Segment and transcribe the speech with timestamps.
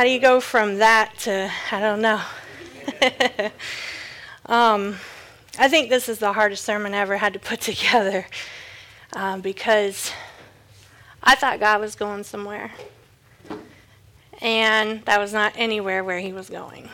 [0.00, 2.22] How do you go from that to I don't know.
[4.46, 4.96] um,
[5.58, 8.24] I think this is the hardest sermon I ever had to put together
[9.12, 10.10] um, because
[11.22, 12.72] I thought God was going somewhere,
[14.40, 16.88] and that was not anywhere where He was going.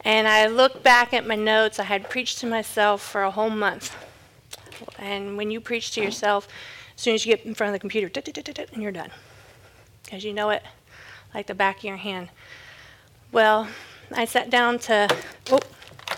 [0.00, 1.78] And I looked back at my notes.
[1.78, 3.94] I had preached to myself for a whole month.
[4.98, 6.48] And when you preach to yourself,
[6.96, 8.10] as soon as you get in front of the computer,
[8.72, 9.12] and you're done.
[10.02, 10.64] Because you know it
[11.34, 12.28] like the back of your hand.
[13.32, 13.68] Well,
[14.12, 15.08] I sat down to
[15.50, 15.60] oh,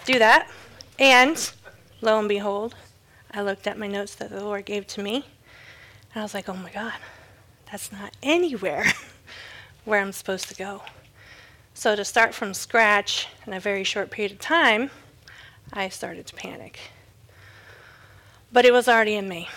[0.04, 0.48] do that,
[0.98, 1.52] and
[2.00, 2.74] lo and behold,
[3.32, 5.24] I looked at my notes that the Lord gave to me,
[6.12, 6.94] and I was like, oh my God,
[7.70, 8.84] that's not anywhere
[9.84, 10.82] where I'm supposed to go.
[11.74, 14.90] So to start from scratch in a very short period of time,
[15.72, 16.78] I started to panic.
[18.52, 19.48] But it was already in me.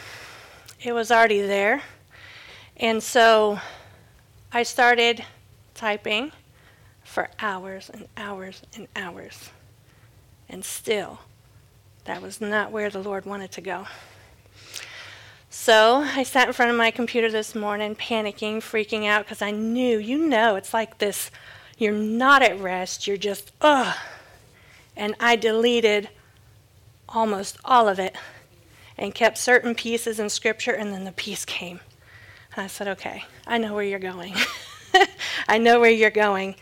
[0.82, 1.82] It was already there.
[2.78, 3.60] And so
[4.52, 5.26] I started
[5.84, 6.32] typing
[7.04, 9.50] for hours and hours and hours.
[10.48, 11.20] And still,
[12.06, 13.88] that was not where the Lord wanted to go.
[15.50, 19.52] So I sat in front of my computer this morning, panicking, freaking out, because I
[19.52, 21.30] knew, you know, it's like this
[21.78, 23.94] you're not at rest, you're just, ugh.
[24.96, 26.08] And I deleted
[27.10, 28.16] almost all of it
[28.98, 31.82] and kept certain pieces in Scripture, and then the peace came.
[32.56, 34.34] And I said, okay, I know where you're going.
[35.48, 36.56] I know where you're going.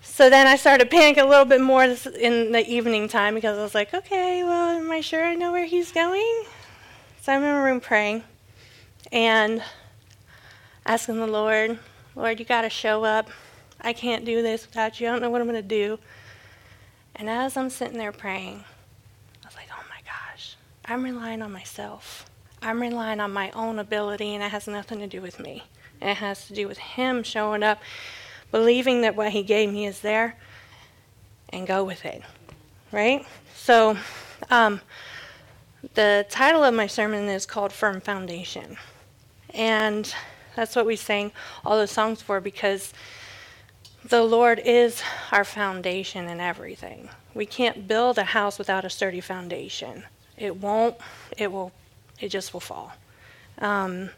[0.00, 3.62] So then I started panicking a little bit more in the evening time because I
[3.62, 6.44] was like, okay, well, am I sure I know where he's going?
[7.22, 8.22] So I'm in my room praying
[9.10, 9.62] and
[10.84, 11.78] asking the Lord,
[12.14, 13.30] Lord, you got to show up.
[13.80, 15.08] I can't do this without you.
[15.08, 15.98] I don't know what I'm going to do.
[17.16, 18.64] And as I'm sitting there praying,
[19.42, 22.26] I was like, oh my gosh, I'm relying on myself.
[22.60, 25.64] I'm relying on my own ability, and it has nothing to do with me.
[26.02, 27.80] It has to do with Him showing up
[28.50, 30.36] believing that what He gave me is there,
[31.48, 32.22] and go with it.
[32.90, 33.26] Right?
[33.54, 33.96] So,
[34.50, 34.80] um,
[35.94, 38.76] the title of my sermon is called Firm Foundation.
[39.50, 40.12] And
[40.54, 41.32] that's what we sang
[41.64, 42.92] all those songs for because
[44.04, 47.08] the Lord is our foundation in everything.
[47.34, 50.04] We can't build a house without a sturdy foundation.
[50.36, 50.96] It won't,
[51.36, 51.72] it will,
[52.20, 52.92] it just will fall.
[53.58, 54.10] Um,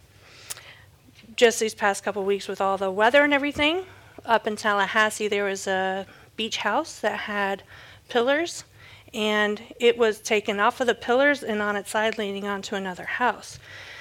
[1.37, 3.85] just these past couple weeks with all the weather and everything,
[4.25, 6.07] up in Tallahassee, there was a
[6.37, 7.63] beach house that had
[8.09, 8.65] pillars,
[9.13, 13.05] and it was taken off of the pillars and on its side leaning onto another
[13.05, 13.59] house.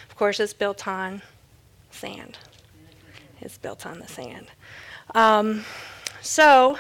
[0.10, 1.22] Of course, it's built on
[1.92, 2.38] sand.
[3.42, 4.48] It's built on the sand.
[5.14, 5.66] Um,
[6.22, 6.78] so,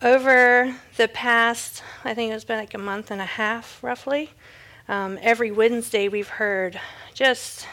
[0.00, 4.30] over the past, I think it's been like a month and a half roughly,
[4.88, 6.80] um, every Wednesday we've heard
[7.14, 7.66] just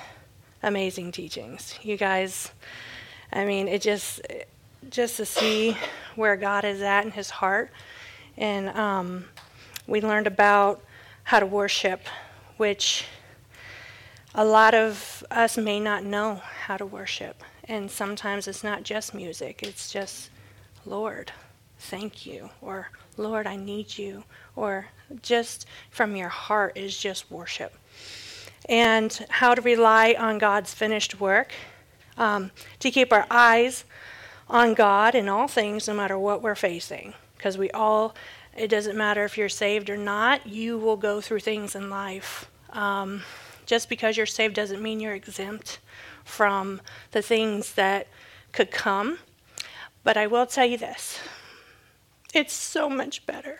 [0.61, 1.77] amazing teachings.
[1.81, 2.51] You guys
[3.31, 4.21] I mean, it just
[4.89, 5.77] just to see
[6.15, 7.69] where God is at in His heart,
[8.37, 9.25] and um,
[9.87, 10.83] we learned about
[11.23, 12.01] how to worship,
[12.57, 13.05] which
[14.33, 19.13] a lot of us may not know how to worship, and sometimes it's not just
[19.13, 20.31] music; it's just
[20.85, 21.31] Lord,
[21.77, 24.23] thank you, or Lord, I need you,
[24.55, 24.87] or
[25.21, 27.75] just from your heart is just worship.
[28.67, 31.53] And how to rely on God's finished work
[32.17, 33.85] um, to keep our eyes
[34.49, 37.13] on God in all things, no matter what we're facing.
[37.37, 38.15] Because we all,
[38.57, 42.50] it doesn't matter if you're saved or not, you will go through things in life.
[42.71, 43.23] Um,
[43.65, 45.79] just because you're saved doesn't mean you're exempt
[46.23, 46.81] from
[47.12, 48.07] the things that
[48.51, 49.19] could come.
[50.03, 51.19] But I will tell you this
[52.33, 53.59] it's so much better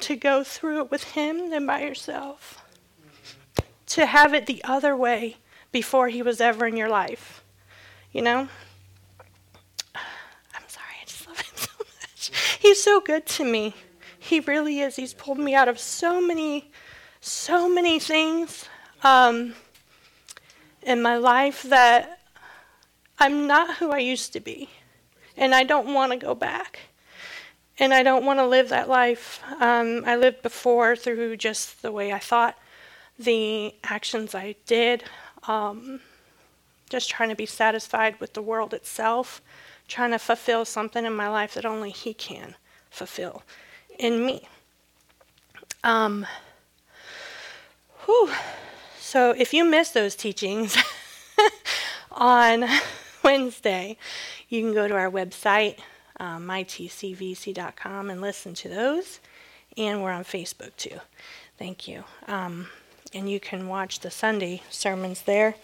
[0.00, 2.64] to go through it with Him than by yourself.
[3.88, 5.36] To have it the other way
[5.72, 7.42] before He was ever in your life.
[8.12, 8.40] You know?
[9.94, 12.58] I'm sorry, I just love him so much.
[12.60, 13.74] He's so good to me.
[14.18, 14.96] He really is.
[14.96, 16.70] He's pulled me out of so many,
[17.20, 18.68] so many things
[19.02, 19.54] um,
[20.82, 22.20] in my life that
[23.18, 24.68] I'm not who I used to be.
[25.36, 26.80] And I don't want to go back.
[27.78, 31.92] And I don't want to live that life um, I lived before through just the
[31.92, 32.58] way I thought,
[33.18, 35.04] the actions I did.
[35.46, 36.00] Um,
[36.88, 39.42] just trying to be satisfied with the world itself,
[39.86, 42.54] trying to fulfill something in my life that only He can
[42.90, 43.42] fulfill
[43.98, 44.48] in me.
[45.84, 46.26] Um,
[48.04, 48.30] whew.
[48.98, 50.76] So if you miss those teachings
[52.12, 52.64] on
[53.24, 53.96] Wednesday,
[54.48, 55.78] you can go to our website,
[56.20, 59.20] um, mytcvc.com, and listen to those.
[59.76, 60.98] And we're on Facebook too.
[61.58, 62.04] Thank you.
[62.26, 62.68] Um,
[63.12, 65.54] and you can watch the Sunday sermons there.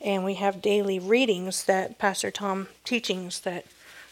[0.00, 3.66] And we have daily readings that Pastor Tom teachings that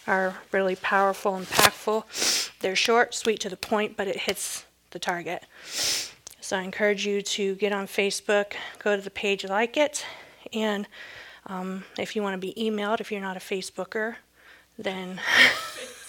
[0.06, 2.58] are really powerful, and impactful.
[2.60, 5.44] They're short, sweet to the point, but it hits the target.
[6.40, 10.04] So I encourage you to get on Facebook, go to the page, like it,
[10.52, 10.86] and
[11.46, 14.16] um, if you want to be emailed, if you're not a Facebooker,
[14.78, 15.20] then.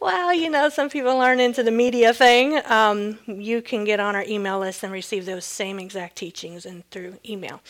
[0.00, 2.60] well, you know, some people aren't into the media thing.
[2.66, 6.88] Um, you can get on our email list and receive those same exact teachings and
[6.90, 7.60] through email.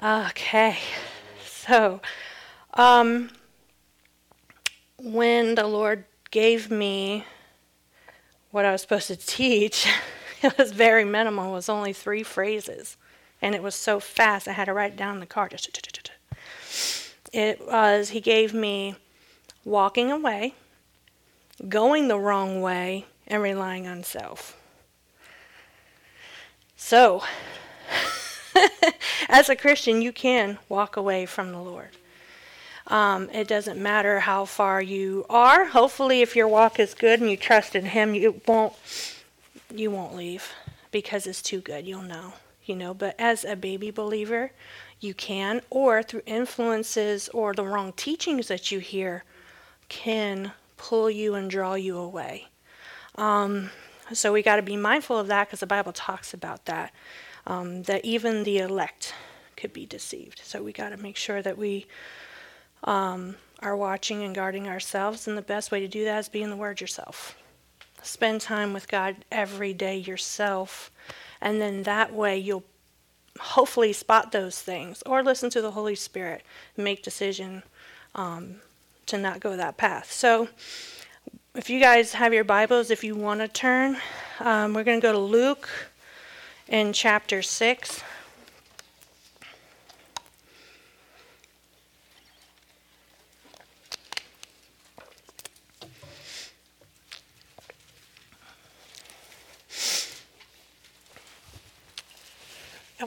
[0.00, 0.28] Amen.
[0.30, 0.78] Okay,
[1.44, 2.00] so
[2.74, 3.30] um,
[4.98, 7.24] when the Lord gave me
[8.50, 9.86] what I was supposed to teach,
[10.42, 11.50] it was very minimal.
[11.50, 12.96] It was only three phrases.
[13.42, 15.48] And it was so fast, I had to write it down in the car.
[17.32, 18.96] It was, he gave me
[19.64, 20.54] walking away,
[21.68, 24.56] going the wrong way, and relying on self.
[26.76, 27.22] So,
[29.28, 31.90] as a Christian, you can walk away from the Lord.
[32.86, 35.66] Um, it doesn't matter how far you are.
[35.66, 38.74] Hopefully, if your walk is good and you trust in Him, you won't
[39.72, 40.52] you won't leave
[40.90, 41.86] because it's too good.
[41.86, 42.32] You'll know,
[42.64, 42.92] you know.
[42.92, 44.50] But as a baby believer,
[44.98, 49.22] you can, or through influences or the wrong teachings that you hear,
[49.88, 52.48] can pull you and draw you away.
[53.16, 53.68] Um,
[54.14, 56.92] so we got to be mindful of that because the Bible talks about that.
[57.46, 59.14] Um, that even the elect
[59.56, 60.40] could be deceived.
[60.42, 61.86] So we got to make sure that we
[62.84, 66.42] um, are watching and guarding ourselves, and the best way to do that is be
[66.42, 67.36] in the Word yourself.
[68.02, 70.90] Spend time with God every day yourself,
[71.42, 72.64] and then that way you'll
[73.38, 76.42] hopefully spot those things or listen to the Holy Spirit
[76.76, 77.62] make decision
[78.14, 78.60] um,
[79.10, 80.10] to not go that path.
[80.10, 80.48] So,
[81.54, 83.96] if you guys have your Bibles, if you want to turn,
[84.38, 85.68] um, we're going to go to Luke
[86.68, 88.02] in chapter 6.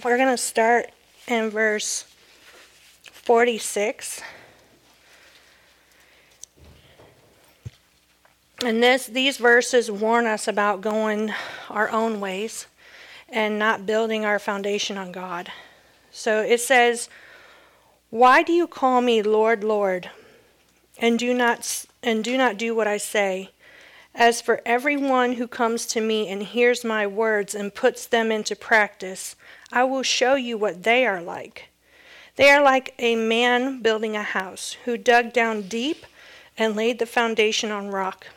[0.03, 0.89] we're going to start
[1.27, 2.05] in verse
[3.03, 4.21] 46.
[8.65, 11.33] And this, these verses warn us about going
[11.69, 12.65] our own ways
[13.27, 15.51] and not building our foundation on God.
[16.11, 17.09] So it says,
[18.09, 20.11] "Why do you call me Lord, Lord,
[20.97, 23.49] and do not and do not do what I say?
[24.15, 28.55] As for everyone who comes to me and hears my words and puts them into
[28.55, 29.35] practice,
[29.73, 31.69] I will show you what they are like.
[32.37, 36.05] They are like a man building a house who dug down deep
[36.57, 38.27] and laid the foundation on rock.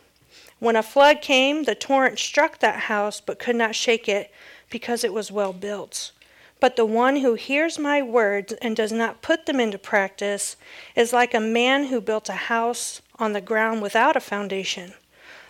[0.58, 4.31] When a flood came, the torrent struck that house but could not shake it
[4.70, 6.13] because it was well built.
[6.58, 10.56] But the one who hears my words and does not put them into practice
[10.94, 14.94] is like a man who built a house on the ground without a foundation.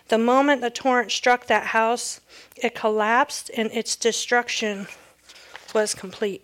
[0.09, 2.19] The moment the torrent struck that house,
[2.55, 4.87] it collapsed and its destruction
[5.73, 6.43] was complete.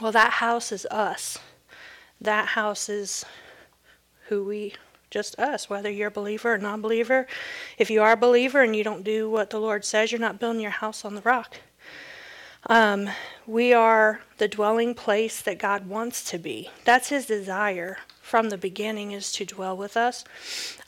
[0.00, 1.38] Well, that house is us.
[2.20, 3.24] That house is
[4.28, 4.74] who we
[5.14, 7.28] just us, whether you're a believer or non believer.
[7.78, 10.40] If you are a believer and you don't do what the Lord says, you're not
[10.40, 11.56] building your house on the rock.
[12.66, 13.08] Um,
[13.46, 16.68] we are the dwelling place that God wants to be.
[16.84, 20.24] That's His desire from the beginning is to dwell with us.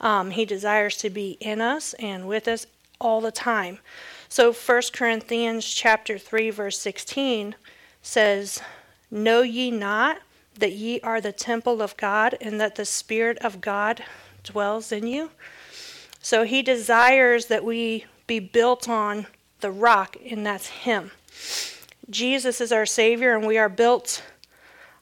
[0.01, 2.67] Um, he desires to be in us and with us
[2.99, 3.79] all the time.
[4.27, 7.55] So 1 Corinthians chapter 3 verse 16
[8.01, 8.59] says,
[9.09, 10.17] "Know ye not
[10.59, 14.03] that ye are the temple of God and that the spirit of God
[14.43, 15.31] dwells in you?"
[16.21, 19.27] So he desires that we be built on
[19.61, 21.11] the rock and that's him.
[22.09, 24.23] Jesus is our savior and we are built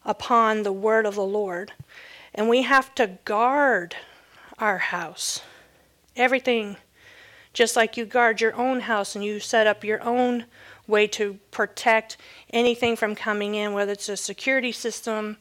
[0.04, 1.74] upon the word of the Lord.
[2.34, 3.96] And we have to guard
[4.60, 5.42] our house.
[6.16, 6.78] Everything
[7.54, 10.46] just like you guard your own house and you set up your own
[10.88, 12.18] way to protect
[12.52, 15.38] anything from coming in, whether it's a security system,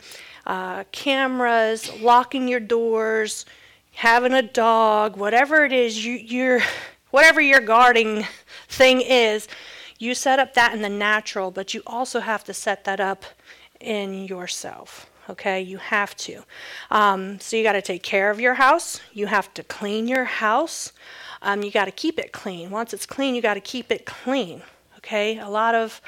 [0.46, 3.44] uh, cameras, locking your doors,
[3.92, 6.60] having a dog, whatever it is, you, you're,
[7.10, 8.26] whatever your guarding
[8.68, 9.48] thing is,
[9.98, 13.24] you set up that in the natural, but you also have to set that up
[13.80, 15.10] in yourself.
[15.30, 16.42] Okay, you have to.
[16.90, 19.00] Um, so you got to take care of your house.
[19.14, 20.92] You have to clean your house.
[21.40, 22.70] Um, you got to keep it clean.
[22.70, 24.62] Once it's clean, you got to keep it clean.
[25.04, 26.00] Okay, a lot of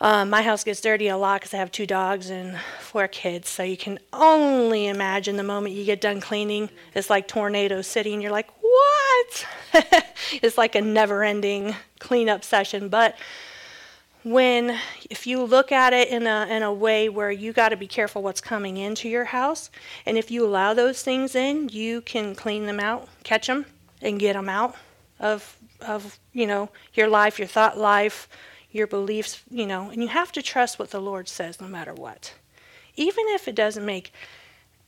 [0.00, 3.48] um, my house gets dirty a lot because I have two dogs and four kids.
[3.48, 8.14] So you can only imagine the moment you get done cleaning, it's like Tornado City,
[8.14, 9.46] and you're like, what?
[10.30, 12.88] it's like a never ending cleanup session.
[12.88, 13.16] But
[14.22, 14.78] when,
[15.10, 17.88] if you look at it in a, in a way where you got to be
[17.88, 19.70] careful what's coming into your house,
[20.06, 23.66] and if you allow those things in, you can clean them out, catch them,
[24.00, 24.76] and get them out
[25.18, 28.28] of, of you know, your life, your thought life
[28.70, 31.94] your beliefs, you know, and you have to trust what the Lord says no matter
[31.94, 32.34] what.
[32.96, 34.12] Even if it doesn't make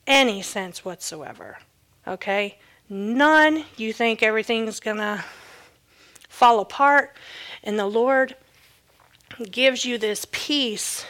[0.07, 1.59] any sense whatsoever.
[2.07, 2.59] Okay?
[2.89, 3.65] None.
[3.77, 5.25] You think everything's going to
[6.29, 7.17] fall apart,
[7.63, 8.37] and the Lord
[9.51, 11.05] gives you this peace.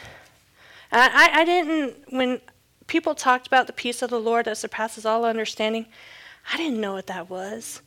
[0.91, 2.41] I, I didn't, when
[2.87, 5.87] people talked about the peace of the Lord that surpasses all understanding,
[6.51, 7.81] I didn't know what that was.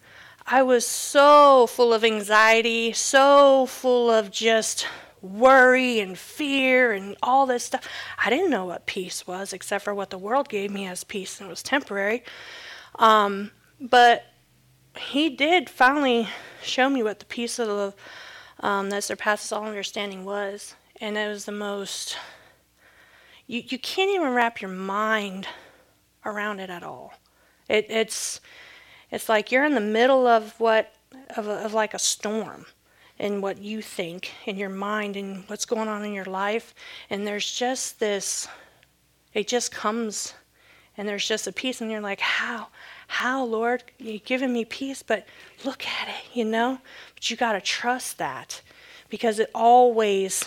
[0.47, 4.87] I was so full of anxiety, so full of just
[5.23, 7.89] worry and fear and all this stuff.
[8.23, 11.41] I didn't know what peace was except for what the world gave me as peace,
[11.41, 12.25] and it was temporary.
[12.99, 14.27] Um, but
[14.99, 16.29] he did finally
[16.63, 17.95] show me what the peace of the
[18.61, 22.19] um, that surpasses all understanding was, and it was the most.
[23.47, 25.49] You you can't even wrap your mind
[26.25, 27.15] around it at all.
[27.69, 28.41] It it's
[29.15, 30.93] it's like you're in the middle of what
[31.37, 32.67] of, a, of like a storm
[33.17, 36.75] in what you think in your mind and what's going on in your life.
[37.11, 38.49] And there's just this
[39.33, 40.35] it just comes
[40.97, 42.69] and there's just a peace and you're like how
[43.07, 45.03] how lord you're giving me peace?
[45.03, 45.27] But
[45.65, 46.81] look at it you know?
[47.15, 48.63] But you got to trust that
[49.11, 50.45] because it always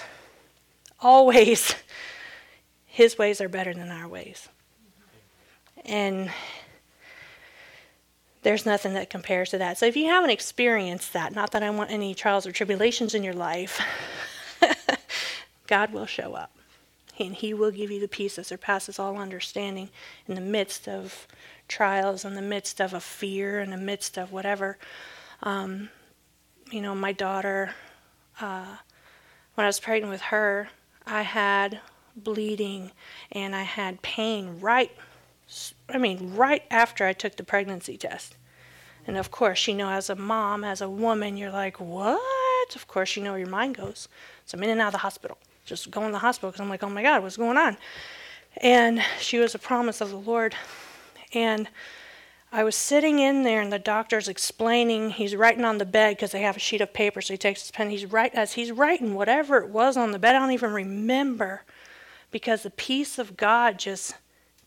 [0.99, 1.73] always
[2.85, 4.49] his ways are better than our ways.
[5.85, 6.29] And
[8.47, 9.77] there's nothing that compares to that.
[9.77, 13.21] So if you haven't experienced that, not that I want any trials or tribulations in
[13.21, 13.81] your life,
[15.67, 16.55] God will show up.
[17.19, 19.89] And He will give you the peace that surpasses all understanding
[20.29, 21.27] in the midst of
[21.67, 24.77] trials, in the midst of a fear, in the midst of whatever.
[25.43, 25.89] Um,
[26.71, 27.75] you know, my daughter,
[28.39, 28.77] uh,
[29.55, 30.69] when I was pregnant with her,
[31.05, 31.81] I had
[32.15, 32.91] bleeding
[33.29, 34.91] and I had pain right
[35.89, 38.35] I mean, right after I took the pregnancy test.
[39.05, 42.75] And of course, you know, as a mom, as a woman, you're like, what?
[42.75, 44.09] Of course, you know where your mind goes.
[44.45, 46.69] So I'm in and out of the hospital, just going to the hospital because I'm
[46.69, 47.77] like, oh my God, what's going on?
[48.57, 50.55] And she was a promise of the Lord.
[51.33, 51.69] And
[52.51, 55.11] I was sitting in there, and the doctor's explaining.
[55.11, 57.21] He's writing on the bed because they have a sheet of paper.
[57.21, 57.89] So he takes his pen.
[57.89, 60.35] He's right as he's writing whatever it was on the bed.
[60.35, 61.63] I don't even remember
[62.31, 64.15] because the peace of God just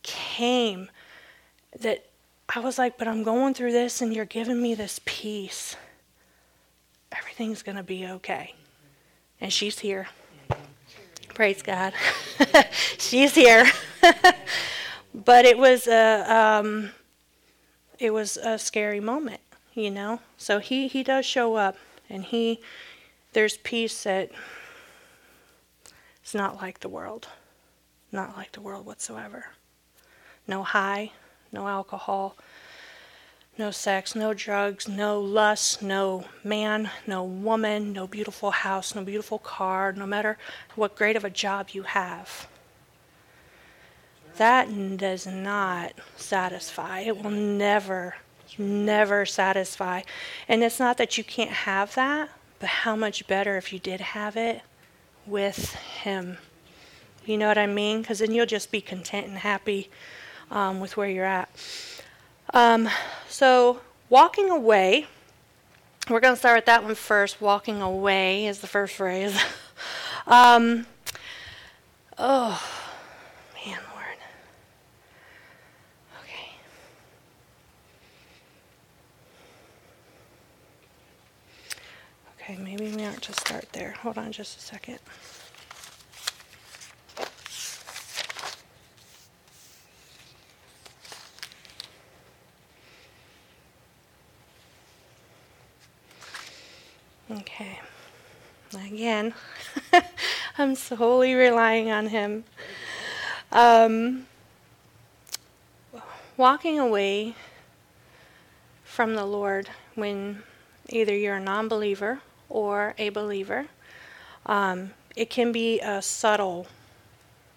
[0.02, 0.90] came
[1.78, 2.06] that
[2.48, 5.76] I was like, but I'm going through this and you're giving me this peace.
[7.12, 8.54] Everything's going to be okay.
[9.40, 10.08] And she's here.
[11.34, 11.92] Praise God.
[12.98, 13.70] she's here.
[15.14, 16.90] but it was a um,
[17.98, 19.40] it was a scary moment,
[19.74, 20.20] you know.
[20.36, 21.76] So he he does show up
[22.08, 22.60] and he
[23.32, 24.30] there's peace that
[26.22, 27.28] it's not like the world.
[28.12, 29.46] Not like the world whatsoever
[30.50, 31.12] no high,
[31.52, 32.36] no alcohol,
[33.56, 39.38] no sex, no drugs, no lust, no man, no woman, no beautiful house, no beautiful
[39.38, 40.36] car, no matter
[40.74, 42.48] what great of a job you have.
[44.36, 47.00] That does not satisfy.
[47.00, 48.16] It will never,
[48.58, 50.02] never satisfy.
[50.48, 54.00] And it's not that you can't have that, but how much better if you did
[54.00, 54.62] have it
[55.26, 56.38] with Him.
[57.26, 58.00] You know what I mean?
[58.00, 59.90] Because then you'll just be content and happy
[60.50, 61.48] um, with where you're at.
[62.52, 62.88] Um,
[63.28, 65.06] so, walking away,
[66.08, 67.40] we're going to start with that one first.
[67.40, 69.40] Walking away is the first phrase.
[70.26, 70.86] um,
[72.18, 72.62] oh,
[73.54, 74.18] man, Lord.
[76.24, 76.50] Okay.
[82.40, 83.92] Okay, maybe we aren't to start there.
[84.02, 84.98] Hold on just a second.
[97.30, 97.78] Okay.
[98.74, 99.34] Again,
[100.58, 102.44] I'm solely relying on Him.
[103.52, 104.26] Um,
[106.36, 107.34] walking away
[108.84, 110.42] from the Lord when
[110.88, 113.66] either you're a non believer or a believer,
[114.46, 116.66] um, it can be a subtle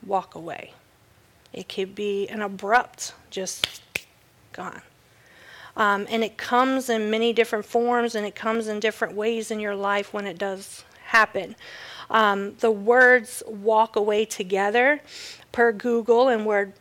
[0.06, 0.74] walk away.
[1.52, 3.82] It could be an abrupt, just
[4.52, 4.82] gone.
[5.76, 9.60] Um, and it comes in many different forms and it comes in different ways in
[9.60, 11.56] your life when it does happen.
[12.10, 15.02] Um, the words walk away together
[15.52, 16.74] per Google and word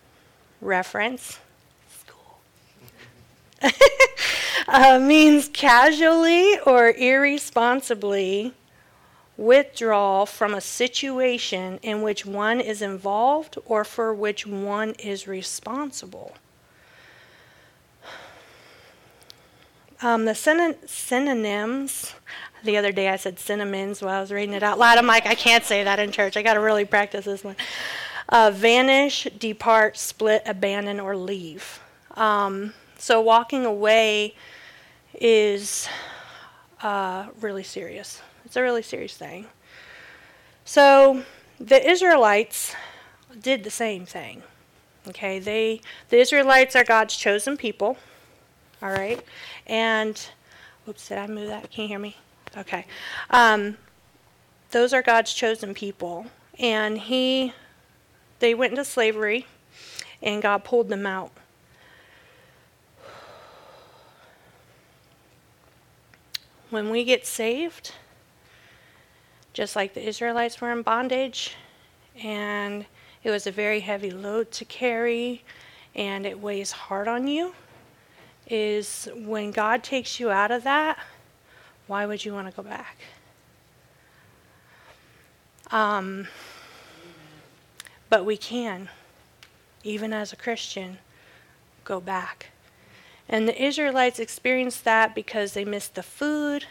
[0.60, 1.38] reference
[4.68, 8.52] uh, means casually or irresponsibly
[9.36, 16.34] withdraw from a situation in which one is involved or for which one is responsible.
[20.02, 22.14] Um, the syn- synonyms,
[22.64, 24.98] the other day I said synonyms while I was reading it out loud.
[24.98, 26.36] I'm like, I can't say that in church.
[26.36, 27.54] I got to really practice this one.
[28.28, 31.80] Uh, vanish, depart, split, abandon, or leave.
[32.16, 34.34] Um, so walking away
[35.20, 35.88] is
[36.82, 38.20] uh, really serious.
[38.44, 39.46] It's a really serious thing.
[40.64, 41.22] So
[41.60, 42.74] the Israelites
[43.40, 44.42] did the same thing.
[45.08, 47.98] Okay, they the Israelites are God's chosen people.
[48.82, 49.24] All right,
[49.66, 50.20] and
[50.88, 51.70] oops, did I move that?
[51.70, 52.16] Can you hear me?
[52.56, 52.84] Okay,
[53.30, 53.76] um,
[54.72, 56.26] those are God's chosen people,
[56.58, 57.52] and He
[58.40, 59.46] they went into slavery,
[60.20, 61.30] and God pulled them out.
[66.72, 67.92] when we get saved,
[69.52, 71.54] just like the Israelites were in bondage,
[72.22, 72.86] and
[73.22, 75.44] it was a very heavy load to carry,
[75.94, 77.52] and it weighs hard on you,
[78.52, 80.98] is when God takes you out of that,
[81.86, 82.98] why would you want to go back?
[85.70, 86.28] Um,
[88.10, 88.90] but we can,
[89.82, 90.98] even as a Christian,
[91.84, 92.50] go back.
[93.26, 96.66] And the Israelites experienced that because they missed the food,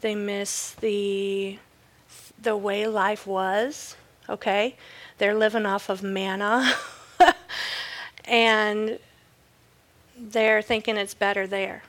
[0.00, 1.58] they missed the
[2.42, 3.96] the way life was,
[4.28, 4.76] okay?
[5.18, 6.74] They're living off of manna.
[8.24, 8.98] and
[10.18, 11.82] they're thinking it's better there.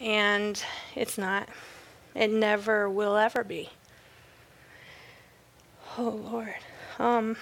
[0.00, 0.62] And
[0.96, 1.48] it's not.
[2.14, 3.70] It never will ever be.
[5.98, 6.54] Oh Lord.
[6.98, 7.36] Um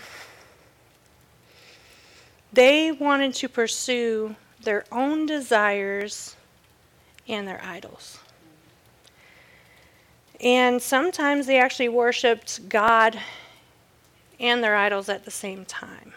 [2.53, 6.35] they wanted to pursue their own desires
[7.29, 8.19] and their idols.
[10.41, 13.21] And sometimes they actually worshiped God
[14.41, 16.15] and their idols at the same time.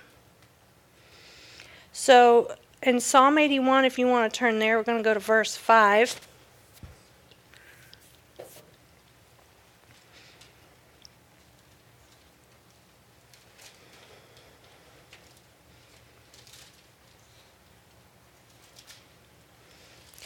[1.93, 5.19] So in Psalm 81, if you want to turn there, we're going to go to
[5.19, 6.27] verse 5.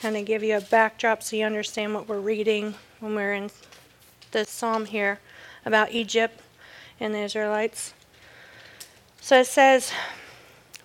[0.05, 3.49] kind of give you a backdrop so you understand what we're reading when we're in
[4.33, 5.19] the psalm here
[5.65, 6.41] about Egypt
[6.99, 7.91] and the Israelites.
[9.19, 9.91] So it says,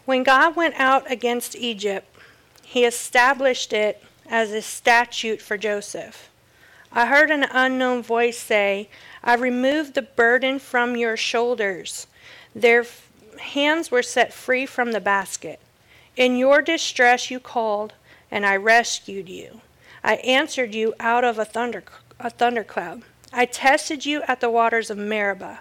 [0.04, 2.06] When God went out against Egypt,
[2.62, 6.30] he established it as a statute for Joseph.
[6.92, 8.88] I heard an unknown voice say,
[9.22, 12.06] I removed the burden from your shoulders.
[12.54, 12.84] Their
[13.38, 15.60] hands were set free from the basket.
[16.16, 17.94] In your distress you called,
[18.30, 19.60] and I rescued you.
[20.02, 21.84] I answered you out of a thunder
[22.18, 23.02] a thundercloud.
[23.32, 25.60] I tested you at the waters of Meribah.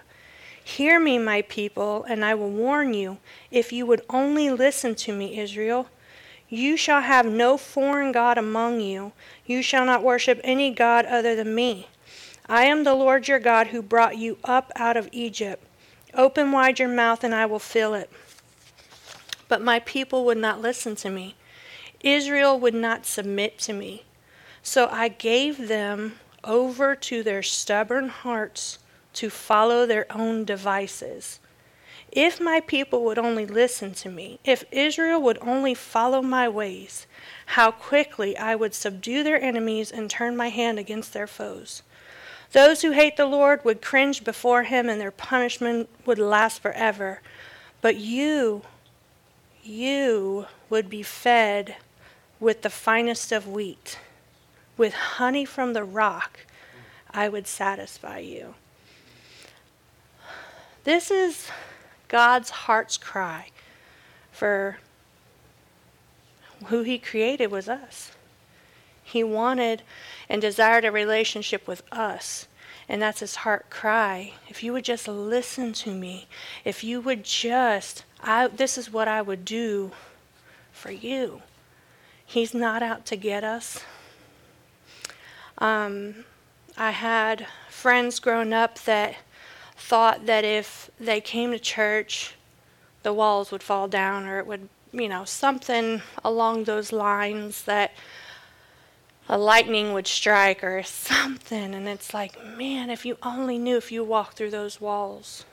[0.76, 3.18] Hear me, my people, and I will warn you.
[3.50, 5.88] If you would only listen to me, Israel,
[6.48, 9.10] you shall have no foreign God among you.
[9.44, 11.88] You shall not worship any God other than me.
[12.48, 15.64] I am the Lord your God who brought you up out of Egypt.
[16.14, 18.08] Open wide your mouth, and I will fill it.
[19.48, 21.34] But my people would not listen to me.
[21.98, 24.04] Israel would not submit to me.
[24.62, 28.78] So I gave them over to their stubborn hearts
[29.14, 31.40] to follow their own devices.
[32.12, 37.06] If my people would only listen to me, if Israel would only follow my ways,
[37.46, 41.82] how quickly I would subdue their enemies and turn my hand against their foes.
[42.52, 47.20] Those who hate the Lord would cringe before him, and their punishment would last forever.
[47.80, 48.62] But you,
[49.62, 51.76] you would be fed
[52.40, 53.98] with the finest of wheat,
[54.76, 56.40] with honey from the rock,
[57.12, 58.54] I would satisfy you.
[60.84, 61.48] This is
[62.08, 63.48] God's heart's cry
[64.32, 64.78] for
[66.66, 68.12] who He created was us.
[69.02, 69.82] He wanted
[70.28, 72.46] and desired a relationship with us.
[72.88, 74.32] And that's his heart cry.
[74.48, 76.26] If you would just listen to me,
[76.64, 79.92] if you would just, I, this is what I would do
[80.72, 81.42] for you.
[82.24, 83.84] He's not out to get us.
[85.58, 86.24] Um,
[86.76, 89.16] I had friends growing up that
[89.80, 92.34] thought that if they came to church,
[93.02, 97.92] the walls would fall down or it would, you know, something along those lines that
[99.28, 101.74] a lightning would strike or something.
[101.74, 105.44] And it's like, man, if you only knew if you walked through those walls,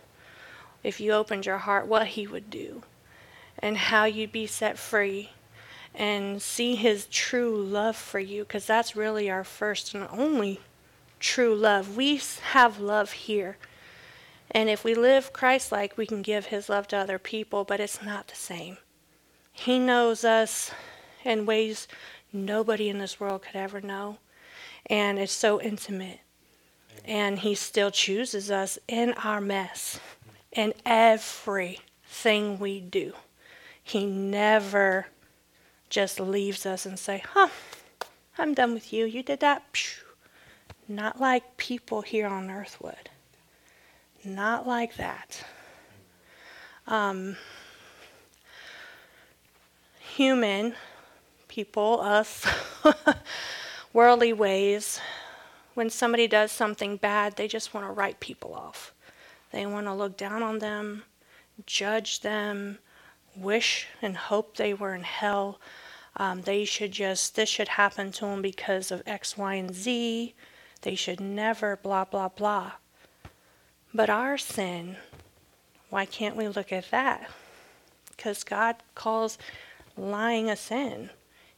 [0.84, 2.84] if you opened your heart, what He would do
[3.60, 5.32] and how you'd be set free
[5.96, 10.60] and see His true love for you, because that's really our first and only
[11.20, 11.96] true love.
[11.96, 13.58] We have love here.
[14.52, 17.80] And if we live Christ like, we can give His love to other people, but
[17.80, 18.78] it's not the same.
[19.52, 20.72] He knows us
[21.24, 21.88] in ways
[22.32, 24.18] nobody in this world could ever know.
[24.86, 26.20] And it's so intimate.
[27.04, 30.00] And He still chooses us in our mess,
[30.52, 33.14] in everything we do.
[33.84, 35.08] He never
[35.90, 37.50] just leaves us and say, "Huh,
[38.38, 39.06] I'm done with you.
[39.06, 39.64] You did that."
[40.88, 43.10] Not like people here on earth would.
[44.24, 45.44] Not like that.
[46.88, 47.36] Um,
[50.00, 50.74] human
[51.48, 52.46] people, us,
[53.94, 55.00] worldly ways,
[55.74, 58.94] when somebody does something bad, they just want to write people off.
[59.52, 61.04] They want to look down on them,
[61.66, 62.80] judge them,
[63.36, 65.60] wish and hope they were in hell.
[66.16, 70.34] Um, they should just, this should happen to them because of X, Y, and Z.
[70.82, 72.72] They should never, blah, blah, blah.
[73.94, 74.98] But our sin,
[75.90, 77.30] why can't we look at that?
[78.16, 79.38] Because God calls
[79.96, 81.10] lying a sin.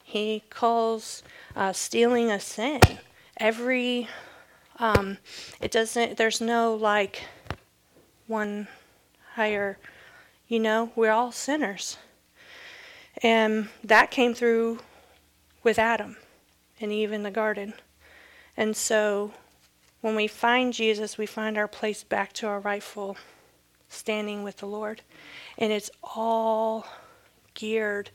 [0.04, 1.24] He calls
[1.56, 2.82] uh, stealing a sin.
[3.38, 4.08] Every,
[4.78, 5.18] um,
[5.62, 7.24] it doesn't, there's no like
[8.28, 8.68] one
[9.34, 9.78] higher,
[10.48, 11.98] you know, we're all sinners.
[13.22, 14.80] And that came through
[15.64, 16.18] with Adam
[16.80, 17.74] and Eve in the garden.
[18.56, 19.34] And so
[20.02, 23.18] when we find Jesus, we find our place back to our rightful
[23.90, 25.02] standing with the Lord.
[25.58, 26.86] And it's all
[27.54, 28.12] geared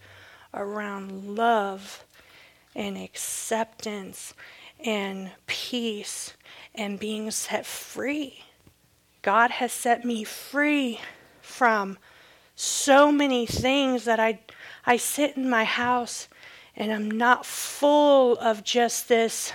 [0.54, 2.04] around love
[2.74, 4.34] and acceptance
[4.84, 6.34] and peace
[6.74, 8.44] and being set free.
[9.22, 11.00] God has set me free
[11.40, 11.98] from
[12.56, 14.40] so many things that I
[14.86, 16.28] I sit in my house
[16.76, 19.52] and I'm not full of just this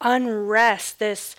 [0.00, 1.36] unrest, this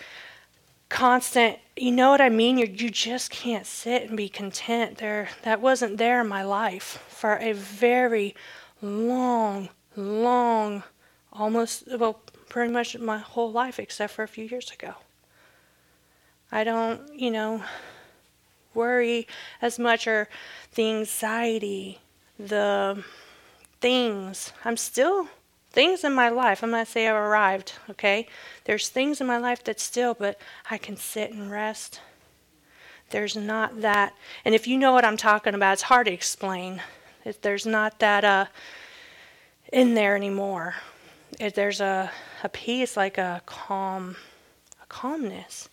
[0.89, 2.58] constant, you know what I mean?
[2.58, 4.98] you you just can't sit and be content.
[4.98, 8.36] There, that wasn't there in my life for a very
[8.82, 10.84] long, long,
[11.32, 12.19] almost, well,
[12.50, 14.95] pretty much my whole life except for a few years ago.
[16.52, 17.63] I don't, you know,
[18.74, 19.28] worry
[19.62, 20.28] as much or
[20.74, 22.00] the anxiety,
[22.39, 23.04] the
[23.80, 24.52] things.
[24.65, 25.30] I'm still
[25.71, 26.63] things in my life.
[26.63, 28.27] I'm not say I've arrived, okay?
[28.65, 32.01] There's things in my life that still, but I can sit and rest.
[33.12, 34.13] There's not that,
[34.45, 36.82] and if you know what I'm talking about, it's hard to explain.
[37.25, 38.45] If there's not that uh,
[39.71, 40.75] in there anymore.
[41.39, 42.12] If There's a,
[42.43, 44.15] a peace, like a calm,
[44.82, 45.69] a calmness.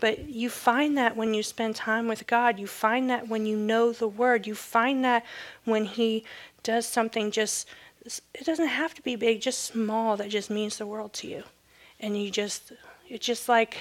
[0.00, 2.58] But you find that when you spend time with God.
[2.58, 4.46] You find that when you know the Word.
[4.46, 5.24] You find that
[5.64, 6.24] when He
[6.62, 7.68] does something just
[8.04, 11.42] it doesn't have to be big, just small that just means the world to you.
[12.00, 12.72] And you just,
[13.08, 13.78] it's just like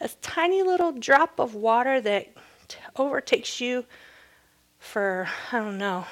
[0.00, 2.28] a tiny little drop of water that
[2.68, 3.84] t- overtakes you
[4.78, 6.06] for, I don't know.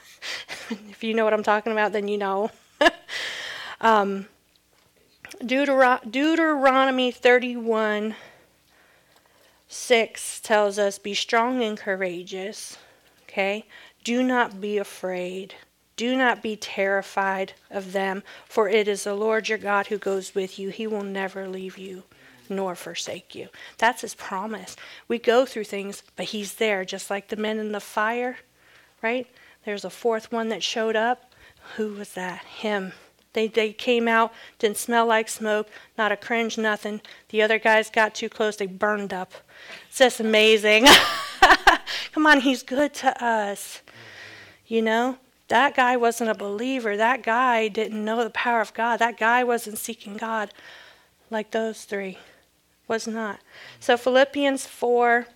[0.70, 2.50] if you know what I'm talking about, then you know.
[3.80, 4.26] um,
[5.42, 8.14] Deutero- Deuteronomy 31
[9.68, 12.76] 6 tells us, Be strong and courageous.
[13.22, 13.66] Okay?
[14.02, 15.54] Do not be afraid.
[16.00, 20.34] Do not be terrified of them, for it is the Lord your God who goes
[20.34, 20.70] with you.
[20.70, 22.04] He will never leave you
[22.48, 23.48] nor forsake you.
[23.76, 24.76] That's his promise.
[25.08, 28.38] We go through things, but he's there, just like the men in the fire,
[29.02, 29.26] right?
[29.66, 31.34] There's a fourth one that showed up.
[31.76, 32.46] Who was that?
[32.46, 32.94] Him.
[33.34, 37.02] They, they came out, didn't smell like smoke, not a cringe, nothing.
[37.28, 39.34] The other guys got too close, they burned up.
[39.90, 40.86] It's just amazing.
[42.12, 43.82] Come on, he's good to us.
[44.66, 45.18] You know?
[45.50, 46.96] That guy wasn't a believer.
[46.96, 49.00] That guy didn't know the power of God.
[49.00, 50.54] That guy wasn't seeking God
[51.28, 52.18] like those three.
[52.86, 53.40] Was not.
[53.80, 55.26] So Philippians 4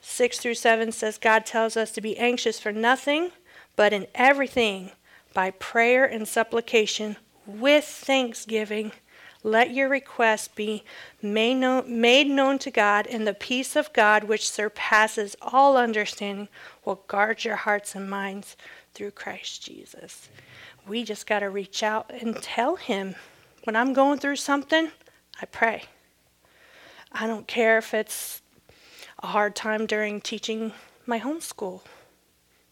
[0.00, 3.30] 6 through 7 says God tells us to be anxious for nothing,
[3.76, 4.92] but in everything,
[5.34, 8.92] by prayer and supplication, with thanksgiving,
[9.42, 10.82] let your requests be
[11.20, 16.48] made known, made known to God, and the peace of God, which surpasses all understanding,
[16.86, 18.56] will guard your hearts and minds
[18.98, 20.28] through Christ Jesus.
[20.88, 23.14] We just got to reach out and tell Him
[23.62, 24.90] when I'm going through something,
[25.40, 25.84] I pray.
[27.12, 28.42] I don't care if it's
[29.22, 30.72] a hard time during teaching
[31.06, 31.82] my homeschool.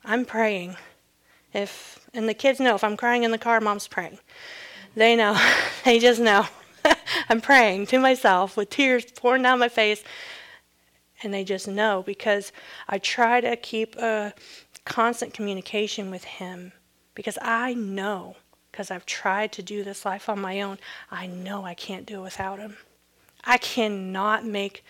[0.05, 0.75] I'm praying.
[1.55, 4.19] If and the kids know if I'm crying in the car, mom's praying.
[4.97, 5.41] They know.
[5.85, 6.47] they just know.
[7.29, 10.03] I'm praying to myself with tears pouring down my face.
[11.23, 12.51] And they just know because
[12.89, 14.35] I try to keep a
[14.87, 16.73] constant communication with him
[17.15, 18.37] because I know,
[18.73, 20.79] because I've tried to do this life on my own,
[21.11, 22.77] I know I can't do it without him.
[23.45, 24.85] I cannot make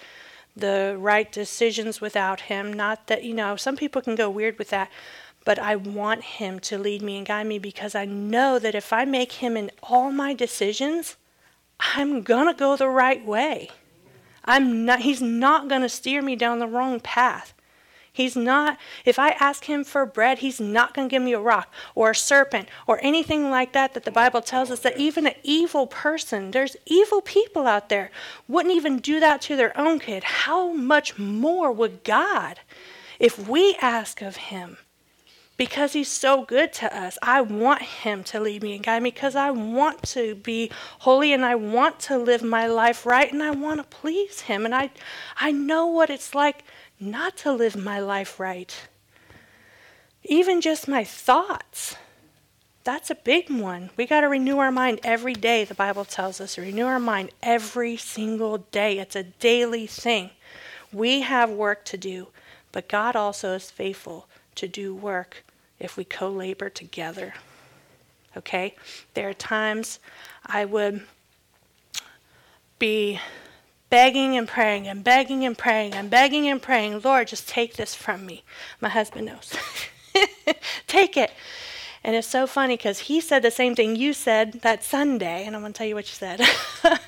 [0.56, 2.72] the right decisions without him.
[2.72, 4.90] Not that, you know, some people can go weird with that,
[5.44, 8.92] but I want him to lead me and guide me because I know that if
[8.92, 11.16] I make him in all my decisions,
[11.94, 13.70] I'm going to go the right way.
[14.44, 17.52] I'm not he's not going to steer me down the wrong path.
[18.16, 21.38] He's not, if I ask him for bread, he's not going to give me a
[21.38, 23.92] rock or a serpent or anything like that.
[23.92, 28.10] That the Bible tells us that even an evil person, there's evil people out there,
[28.48, 30.24] wouldn't even do that to their own kid.
[30.24, 32.60] How much more would God
[33.18, 34.78] if we ask of him?
[35.56, 37.16] because he's so good to us.
[37.22, 41.32] I want him to lead me and guide me because I want to be holy
[41.32, 44.66] and I want to live my life right and I want to please him.
[44.66, 44.90] And I,
[45.38, 46.62] I know what it's like
[46.98, 48.88] not to live my life right.
[50.24, 51.96] Even just my thoughts.
[52.84, 53.90] That's a big one.
[53.96, 56.56] We got to renew our mind every day, the Bible tells us.
[56.56, 58.98] Renew our mind every single day.
[58.98, 60.30] It's a daily thing.
[60.92, 62.28] We have work to do,
[62.72, 65.44] but God also is faithful to do work
[65.78, 67.34] if we co labor together.
[68.36, 68.76] Okay?
[69.14, 69.98] There are times
[70.44, 71.02] I would
[72.78, 73.18] be
[73.90, 77.94] begging and praying and begging and praying and begging and praying, Lord, just take this
[77.94, 78.44] from me.
[78.80, 79.54] My husband knows.
[80.86, 81.30] take it.
[82.02, 85.56] And it's so funny because he said the same thing you said that Sunday, and
[85.56, 86.40] I'm going to tell you what you said.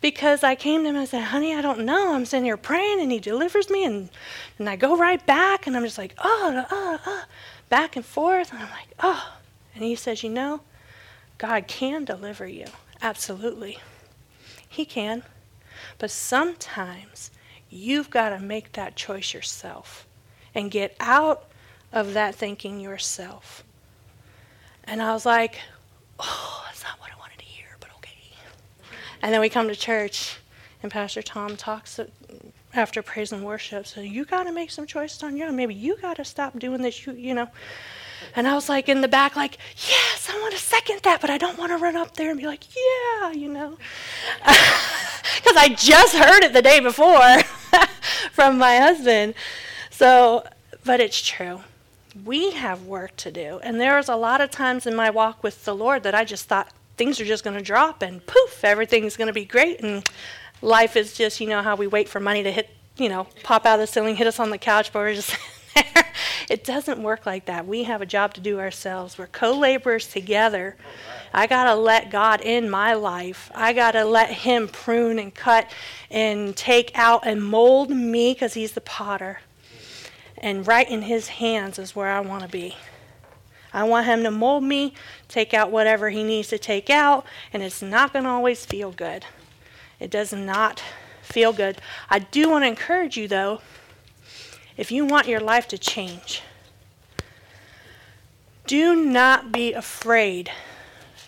[0.00, 2.14] because I came to him and I said, honey, I don't know.
[2.14, 4.08] I'm sitting here praying and he delivers me, and,
[4.60, 7.24] and I go right back, and I'm just like, oh, oh, oh
[7.68, 8.52] back and forth.
[8.52, 9.34] And I'm like, oh.
[9.74, 10.60] And he says, you know,
[11.38, 12.66] God can deliver you.
[13.02, 13.78] Absolutely.
[14.68, 15.24] He can.
[15.98, 17.30] But sometimes
[17.70, 20.06] you've got to make that choice yourself
[20.54, 21.44] and get out
[21.92, 23.64] of that thinking yourself.
[24.84, 25.58] And I was like,
[26.18, 28.16] oh, that's not what I wanted to hear, but okay.
[29.22, 30.38] And then we come to church,
[30.82, 31.98] and Pastor Tom talks
[32.74, 33.86] after praise and worship.
[33.86, 35.56] So you got to make some choices on your own.
[35.56, 37.06] Maybe you got to stop doing this.
[37.06, 37.48] You, you know.
[38.34, 41.30] And I was like in the back, like, yes, I want to second that, but
[41.30, 43.76] I don't want to run up there and be like, yeah, you know,
[45.36, 47.40] because I just heard it the day before
[48.32, 49.34] from my husband.
[49.90, 50.46] So,
[50.84, 51.60] but it's true.
[52.24, 55.64] We have work to do, and there's a lot of times in my walk with
[55.64, 59.16] the Lord that I just thought things are just going to drop and poof, everything's
[59.16, 60.08] going to be great and
[60.62, 63.66] life is just, you know, how we wait for money to hit, you know, pop
[63.66, 65.36] out of the ceiling, hit us on the couch, but we're just
[66.48, 67.66] It doesn't work like that.
[67.66, 69.18] We have a job to do ourselves.
[69.18, 70.76] We're co laborers together.
[71.34, 73.50] I got to let God in my life.
[73.54, 75.68] I got to let Him prune and cut
[76.10, 79.40] and take out and mold me because He's the potter.
[80.38, 82.76] And right in His hands is where I want to be.
[83.72, 84.94] I want Him to mold me,
[85.28, 88.92] take out whatever He needs to take out, and it's not going to always feel
[88.92, 89.24] good.
[89.98, 90.82] It does not
[91.22, 91.80] feel good.
[92.08, 93.60] I do want to encourage you, though,
[94.76, 96.42] if you want your life to change,
[98.66, 100.50] do not be afraid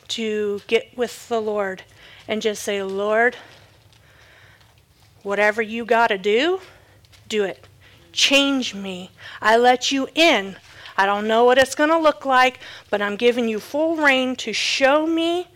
[0.09, 1.83] to get with the Lord
[2.27, 3.37] and just say, Lord,
[5.23, 6.61] whatever you got to do,
[7.29, 7.67] do it.
[8.13, 9.11] Change me.
[9.41, 10.57] I let you in.
[10.97, 12.59] I don't know what it's going to look like,
[12.91, 15.47] but I'm giving you full rein to show me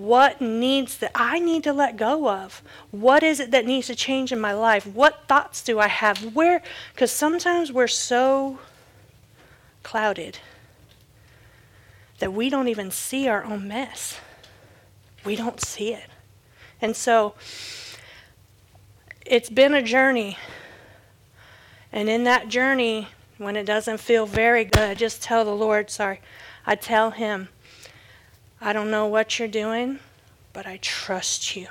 [0.00, 2.62] what needs that I need to let go of?
[2.90, 4.86] What is it that needs to change in my life?
[4.86, 6.34] What thoughts do I have?
[6.34, 6.62] Where
[6.96, 8.58] cuz sometimes we're so
[9.82, 10.38] clouded
[12.18, 14.18] that we don't even see our own mess.
[15.24, 16.08] We don't see it.
[16.80, 17.34] And so
[19.26, 20.38] it's been a journey.
[21.92, 25.90] And in that journey, when it doesn't feel very good, I just tell the Lord,
[25.90, 26.20] sorry,
[26.66, 27.48] I tell Him,
[28.60, 30.00] I don't know what you're doing,
[30.52, 31.68] but I trust you.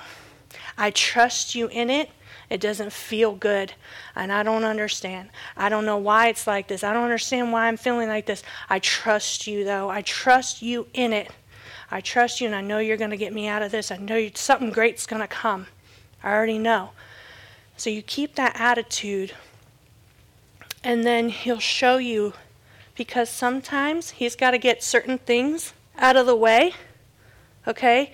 [0.78, 2.10] I trust you in it.
[2.50, 3.74] It doesn't feel good,
[4.16, 5.30] and I don't understand.
[5.56, 6.84] I don't know why it's like this.
[6.84, 8.42] I don't understand why I'm feeling like this.
[8.70, 9.90] I trust you, though.
[9.90, 11.32] I trust you in it.
[11.92, 13.92] I trust you, and I know you're going to get me out of this.
[13.92, 15.68] I know something great's going to come.
[16.24, 16.90] I already know.
[17.78, 19.34] So you keep that attitude,
[20.84, 22.34] and then He'll show you
[22.96, 26.74] because sometimes He's got to get certain things out of the way,
[27.68, 28.12] okay?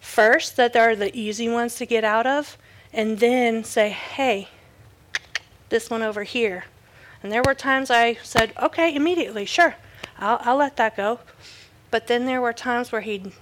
[0.00, 2.56] First, that there are the easy ones to get out of,
[2.92, 4.48] and then say, hey,
[5.70, 6.64] this one over here.
[7.22, 9.74] And there were times I said, okay, immediately, sure,
[10.18, 11.20] I'll, I'll let that go.
[11.90, 13.32] But then there were times where he'd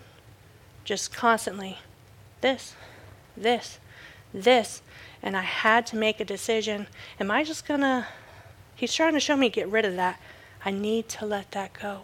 [0.84, 1.78] just constantly,
[2.40, 2.74] this,
[3.36, 3.78] this,
[4.32, 4.82] this.
[5.22, 6.86] And I had to make a decision.
[7.20, 8.06] Am I just going to,
[8.74, 10.20] he's trying to show me get rid of that.
[10.64, 12.02] I need to let that go.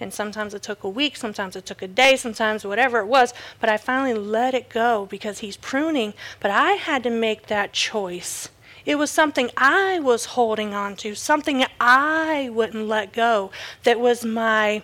[0.00, 3.32] And sometimes it took a week, sometimes it took a day, sometimes whatever it was.
[3.60, 6.14] But I finally let it go because he's pruning.
[6.40, 8.48] But I had to make that choice.
[8.84, 13.52] It was something I was holding on to, something I wouldn't let go
[13.84, 14.82] that was my,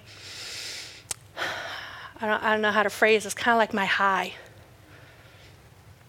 [2.21, 4.35] I don't, I don't know how to phrase this, kind of like my high.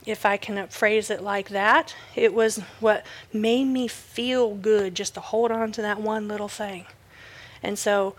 [0.06, 5.16] If I can phrase it like that, it was what made me feel good just
[5.16, 6.86] to hold on to that one little thing.
[7.62, 8.16] And so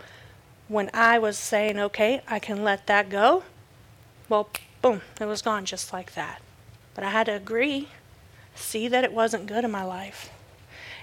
[0.71, 3.43] when I was saying, okay, I can let that go,
[4.29, 4.49] well,
[4.81, 6.41] boom, it was gone just like that.
[6.95, 7.89] But I had to agree,
[8.55, 10.29] see that it wasn't good in my life.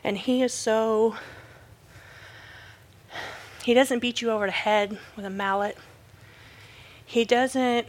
[0.02, 1.16] And He is so,
[3.62, 5.76] He doesn't beat you over the head with a mallet.
[7.04, 7.86] He doesn't,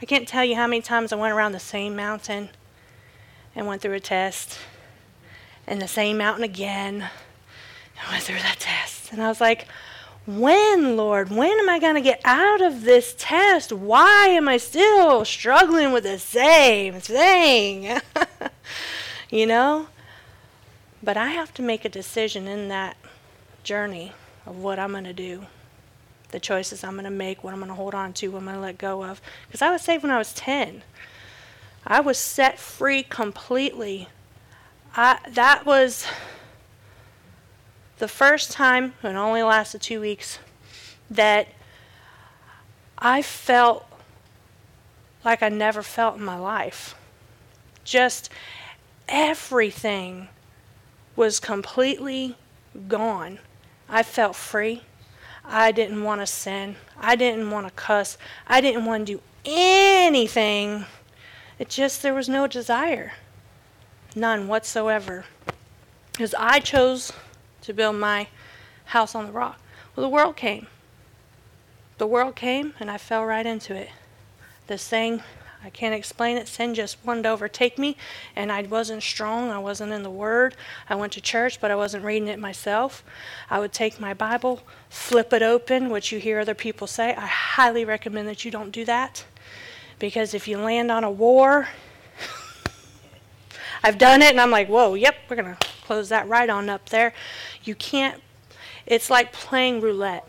[0.00, 2.50] I can't tell you how many times I went around the same mountain
[3.56, 4.60] and went through a test,
[5.66, 7.10] and the same mountain again,
[8.00, 9.10] and went through that test.
[9.10, 9.66] And I was like,
[10.28, 11.30] when, Lord?
[11.30, 13.72] When am I going to get out of this test?
[13.72, 17.98] Why am I still struggling with the same thing?
[19.30, 19.88] you know?
[21.02, 22.98] But I have to make a decision in that
[23.62, 24.12] journey
[24.44, 25.46] of what I'm going to do,
[26.28, 28.44] the choices I'm going to make, what I'm going to hold on to, what I'm
[28.44, 29.22] going to let go of.
[29.46, 30.82] Because I was saved when I was 10.
[31.86, 34.08] I was set free completely.
[34.94, 36.06] I, that was
[37.98, 40.38] the first time, and only lasted two weeks,
[41.10, 41.48] that
[42.98, 43.86] I felt
[45.24, 46.94] like I never felt in my life.
[47.84, 48.30] Just
[49.08, 50.28] everything
[51.16, 52.36] was completely
[52.86, 53.38] gone.
[53.88, 54.82] I felt free.
[55.44, 56.76] I didn't want to sin.
[57.00, 58.18] I didn't want to cuss.
[58.46, 60.84] I didn't want to do anything.
[61.58, 63.12] It just, there was no desire.
[64.14, 65.24] None whatsoever.
[66.12, 67.12] Because I chose
[67.68, 68.28] to build my
[68.86, 69.60] house on the rock.
[69.94, 70.68] Well, the world came.
[71.98, 73.90] The world came, and I fell right into it.
[74.68, 75.22] This thing,
[75.62, 76.48] I can't explain it.
[76.48, 77.98] Sin just wanted to overtake me,
[78.34, 79.50] and I wasn't strong.
[79.50, 80.56] I wasn't in the Word.
[80.88, 83.04] I went to church, but I wasn't reading it myself.
[83.50, 87.14] I would take my Bible, flip it open, which you hear other people say.
[87.14, 89.26] I highly recommend that you don't do that,
[89.98, 91.68] because if you land on a war,
[93.84, 96.68] I've done it, and I'm like, whoa, yep, we're going to close that right on
[96.68, 97.14] up there.
[97.68, 98.20] You can't,
[98.86, 100.26] it's like playing roulette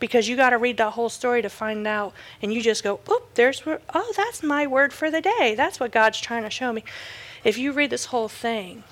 [0.00, 2.98] because you got to read that whole story to find out and you just go
[3.08, 5.54] oop there's oh that's my word for the day.
[5.56, 6.82] That's what god's trying to show me.
[7.44, 8.82] If you read this whole thing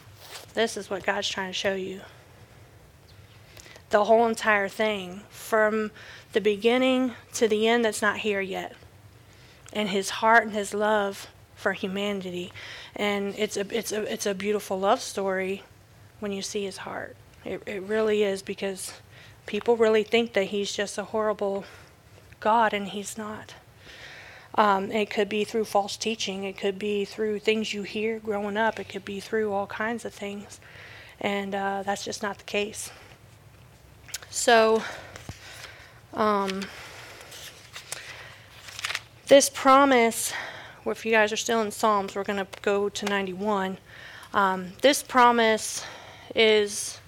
[0.54, 2.02] this is what god's trying to show you.
[3.90, 5.90] The whole entire thing from
[6.32, 8.76] the beginning to the end that's not here yet.
[9.72, 12.52] And his heart and his love for humanity.
[12.94, 15.62] And it's a it's a it's a beautiful love story
[16.20, 17.16] when you see his heart
[17.48, 18.92] it, it really is because
[19.46, 21.64] people really think that he's just a horrible
[22.40, 23.54] God, and he's not.
[24.54, 26.44] Um, it could be through false teaching.
[26.44, 28.78] It could be through things you hear growing up.
[28.78, 30.60] It could be through all kinds of things.
[31.20, 32.90] And uh, that's just not the case.
[34.30, 34.82] So,
[36.12, 36.62] um,
[39.26, 40.32] this promise,
[40.84, 43.78] if you guys are still in Psalms, we're going to go to 91.
[44.34, 45.84] Um, this promise
[46.34, 46.98] is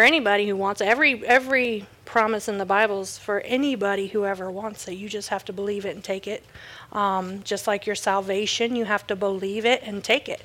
[0.00, 0.88] for anybody who wants it.
[0.88, 4.92] Every every promise in the Bible is for anybody who ever wants it.
[4.94, 6.42] You just have to believe it and take it.
[6.90, 10.42] Um, just like your salvation, you have to believe it and take it.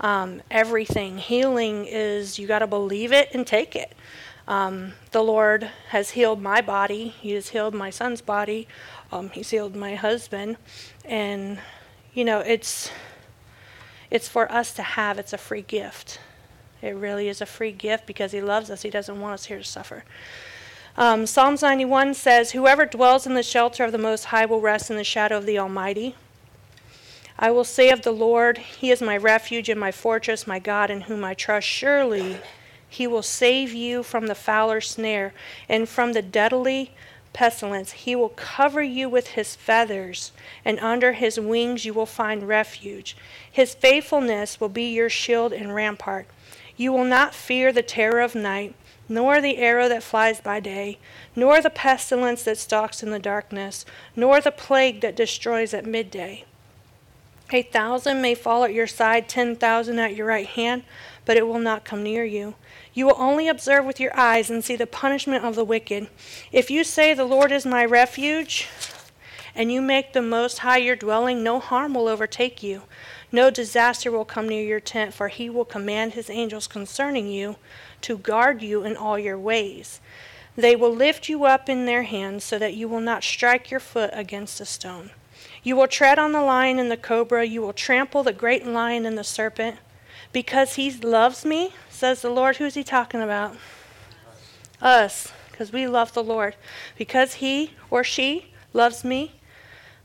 [0.00, 3.94] Um, everything healing is you got to believe it and take it.
[4.46, 7.08] Um, the Lord has healed my body.
[7.08, 8.68] He has healed my son's body.
[9.12, 10.56] Um, he's healed my husband,
[11.04, 11.58] and
[12.14, 12.90] you know it's
[14.10, 15.18] it's for us to have.
[15.18, 16.20] It's a free gift.
[16.80, 18.82] It really is a free gift because He loves us.
[18.82, 20.04] He doesn't want us here to suffer.
[20.96, 24.90] Um, Psalms 91 says, Whoever dwells in the shelter of the Most High will rest
[24.90, 26.16] in the shadow of the Almighty.
[27.38, 30.90] I will say of the Lord, He is my refuge and my fortress, my God
[30.90, 31.68] in whom I trust.
[31.68, 32.38] Surely
[32.88, 35.32] He will save you from the fowler's snare
[35.68, 36.90] and from the deadly
[37.32, 37.92] pestilence.
[37.92, 40.32] He will cover you with His feathers,
[40.64, 43.16] and under His wings you will find refuge.
[43.48, 46.26] His faithfulness will be your shield and rampart.
[46.78, 48.72] You will not fear the terror of night,
[49.08, 50.98] nor the arrow that flies by day,
[51.34, 56.44] nor the pestilence that stalks in the darkness, nor the plague that destroys at midday.
[57.50, 60.84] A thousand may fall at your side, ten thousand at your right hand,
[61.24, 62.54] but it will not come near you.
[62.94, 66.06] You will only observe with your eyes and see the punishment of the wicked.
[66.52, 68.68] If you say, The Lord is my refuge,
[69.52, 72.82] and you make the Most High your dwelling, no harm will overtake you.
[73.30, 77.56] No disaster will come near your tent, for he will command his angels concerning you
[78.00, 80.00] to guard you in all your ways.
[80.56, 83.80] They will lift you up in their hands so that you will not strike your
[83.80, 85.10] foot against a stone.
[85.62, 89.04] You will tread on the lion and the cobra, you will trample the great lion
[89.04, 89.76] and the serpent.
[90.32, 92.56] Because he loves me, says the Lord.
[92.56, 93.56] Who's he talking about?
[94.80, 96.56] Us, because we love the Lord.
[96.96, 99.32] Because he or she loves me,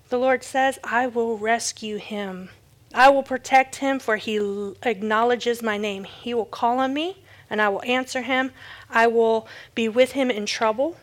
[0.10, 2.50] the Lord says, I will rescue him.
[2.94, 4.38] I will protect him, for he
[4.84, 6.04] acknowledges my name.
[6.04, 8.52] He will call on me, and I will answer him.
[8.90, 10.98] I will be with him in trouble.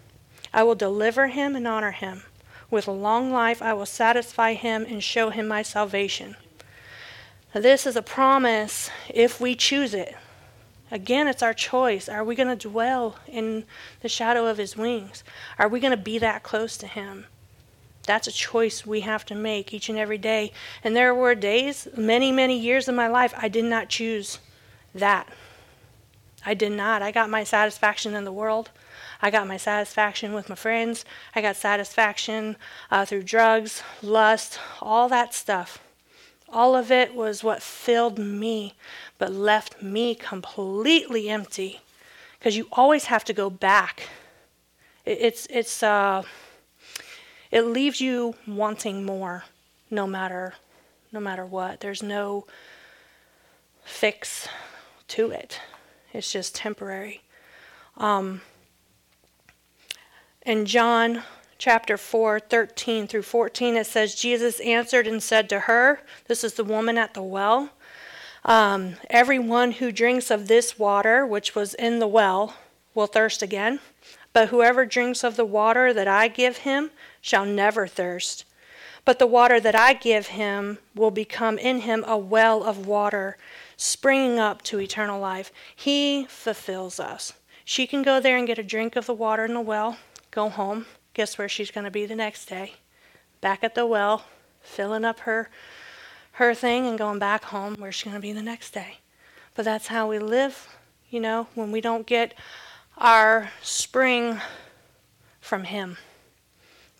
[0.54, 2.22] I will deliver him and honor him.
[2.70, 6.36] With a long life, I will satisfy him and show him my salvation.
[7.52, 10.16] This is a promise if we choose it.
[10.92, 12.08] Again, it's our choice.
[12.08, 13.64] Are we going to dwell in
[14.00, 15.24] the shadow of his wings?
[15.58, 17.26] Are we going to be that close to him?
[18.10, 20.50] That's a choice we have to make each and every day.
[20.82, 24.40] And there were days, many, many years of my life, I did not choose
[24.92, 25.28] that.
[26.44, 27.02] I did not.
[27.02, 28.70] I got my satisfaction in the world.
[29.22, 31.04] I got my satisfaction with my friends.
[31.36, 32.56] I got satisfaction
[32.90, 35.80] uh, through drugs, lust, all that stuff.
[36.48, 38.74] All of it was what filled me,
[39.18, 41.78] but left me completely empty.
[42.40, 44.08] Because you always have to go back.
[45.04, 46.24] It, it's it's uh,
[47.50, 49.44] it leaves you wanting more,
[49.90, 50.54] no matter
[51.12, 51.80] no matter what.
[51.80, 52.46] There's no
[53.84, 54.48] fix
[55.08, 55.60] to it.
[56.12, 57.22] It's just temporary.
[57.96, 58.42] Um,
[60.46, 61.22] in John
[61.58, 66.54] chapter 4, 13 through 14, it says, Jesus answered and said to her, This is
[66.54, 67.70] the woman at the well,
[68.44, 72.56] um, Everyone who drinks of this water, which was in the well,
[72.94, 73.80] will thirst again.
[74.32, 76.90] But whoever drinks of the water that I give him
[77.20, 78.44] shall never thirst.
[79.04, 83.36] But the water that I give him will become in him a well of water
[83.76, 85.52] springing up to eternal life.
[85.74, 87.32] He fulfills us.
[87.64, 89.98] She can go there and get a drink of the water in the well,
[90.30, 90.86] go home.
[91.14, 92.74] Guess where she's going to be the next day?
[93.40, 94.24] Back at the well,
[94.60, 95.50] filling up her
[96.32, 98.98] her thing and going back home where she's going to be the next day.
[99.54, 100.68] But that's how we live,
[101.10, 102.34] you know, when we don't get
[102.96, 104.40] our spring
[105.40, 105.98] from him.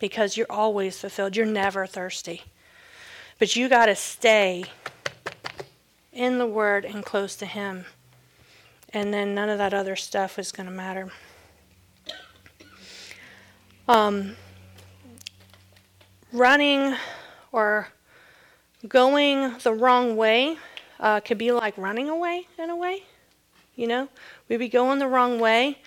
[0.01, 1.37] Because you're always fulfilled.
[1.37, 2.41] You're never thirsty.
[3.39, 4.65] But you got to stay
[6.11, 7.85] in the Word and close to Him.
[8.89, 11.09] And then none of that other stuff is going to matter.
[13.87, 14.35] Um,
[16.33, 16.95] running
[17.51, 17.89] or
[18.87, 20.57] going the wrong way
[20.99, 23.03] uh, could be like running away in a way.
[23.75, 24.09] You know,
[24.49, 25.77] we'd be going the wrong way.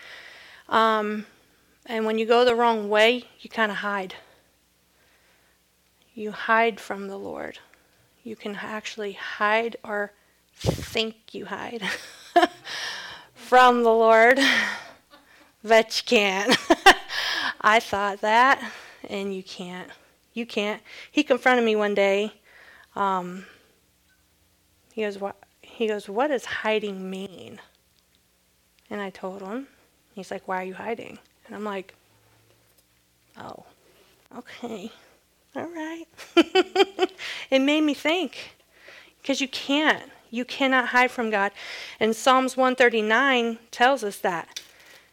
[0.69, 1.27] Um,
[1.87, 4.15] and when you go the wrong way, you kind of hide.
[6.15, 7.59] You hide from the Lord
[8.25, 10.13] you can actually hide or
[10.57, 11.83] think you hide
[13.35, 14.41] from the Lord,
[15.63, 16.57] but you can't.
[17.61, 18.73] I thought that,
[19.09, 19.91] and you can't.
[20.33, 20.83] You can't.
[21.13, 22.33] He confronted me one day.
[22.97, 23.45] Um,
[24.93, 27.61] he goes, "What?" He goes, "What does hiding mean?"
[28.91, 29.69] And I told him.
[30.15, 31.95] He's like, "Why are you hiding?" And I'm like,
[33.39, 33.65] "Oh,
[34.39, 34.93] okay."
[35.57, 36.07] all right.
[37.51, 38.57] it made me think
[39.21, 40.11] because you can't.
[40.31, 41.53] You cannot hide from God.
[42.01, 44.61] And Psalms 139 tells us that.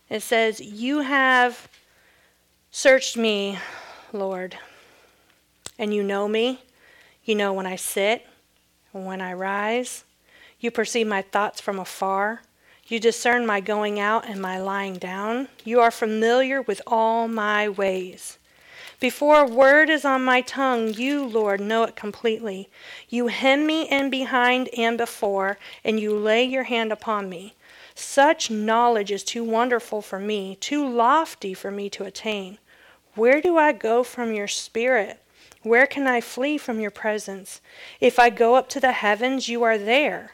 [0.10, 1.68] It says, You have
[2.72, 3.60] searched me,
[4.12, 4.58] Lord,
[5.78, 6.64] and you know me.
[7.24, 8.26] You know when I sit
[8.94, 10.04] and when I rise.
[10.60, 12.42] You perceive my thoughts from afar.
[12.88, 15.48] You discern my going out and my lying down.
[15.64, 18.38] You are familiar with all my ways.
[19.00, 22.70] Before a word is on my tongue, you, Lord, know it completely.
[23.10, 27.56] You hem me in behind and before, and you lay your hand upon me.
[27.96, 32.60] Such knowledge is too wonderful for me, too lofty for me to attain.
[33.16, 35.20] Where do I go from your spirit?
[35.64, 37.60] Where can I flee from your presence?
[38.00, 40.34] If I go up to the heavens, you are there.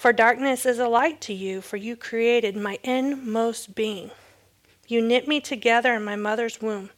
[0.00, 4.10] For darkness is a light to you, for you created my inmost being.
[4.88, 6.88] You knit me together in my mother's womb.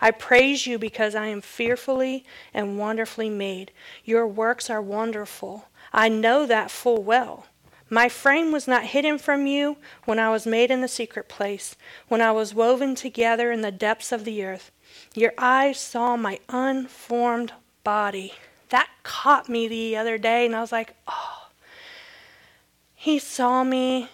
[0.00, 2.24] I praise you because I am fearfully
[2.54, 3.72] and wonderfully made.
[4.04, 5.66] Your works are wonderful.
[5.92, 7.46] I know that full well.
[7.90, 11.74] My frame was not hidden from you when I was made in the secret place,
[12.06, 14.70] when I was woven together in the depths of the earth.
[15.12, 17.52] Your eyes saw my unformed
[17.82, 18.34] body.
[18.68, 21.43] That caught me the other day, and I was like, oh,
[23.04, 24.08] he saw me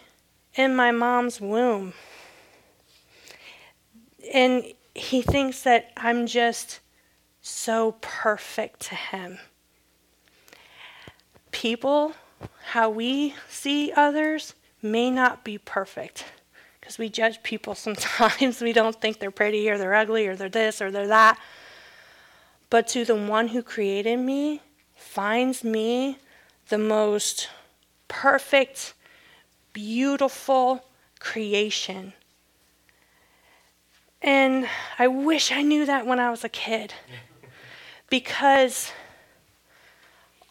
[0.57, 1.93] in my mom's womb.
[4.35, 4.65] And
[4.97, 6.81] he thinks that I'm just
[7.41, 9.39] so perfect to him.
[11.53, 12.15] People,
[12.65, 16.25] how we see others, may not be perfect
[16.81, 18.61] because we judge people sometimes.
[18.61, 21.39] we don't think they're pretty or they're ugly or they're this or they're that.
[22.71, 24.63] But to the one who created me,
[24.97, 26.19] finds me
[26.71, 27.49] the most
[28.11, 28.93] perfect,
[29.73, 30.85] beautiful
[31.19, 32.13] creation
[34.23, 36.95] and I wish I knew that when I was a kid.
[38.09, 38.91] Because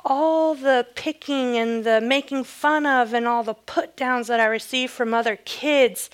[0.05, 4.45] all the picking and the making fun of and all the put downs that I
[4.45, 6.09] received from other kids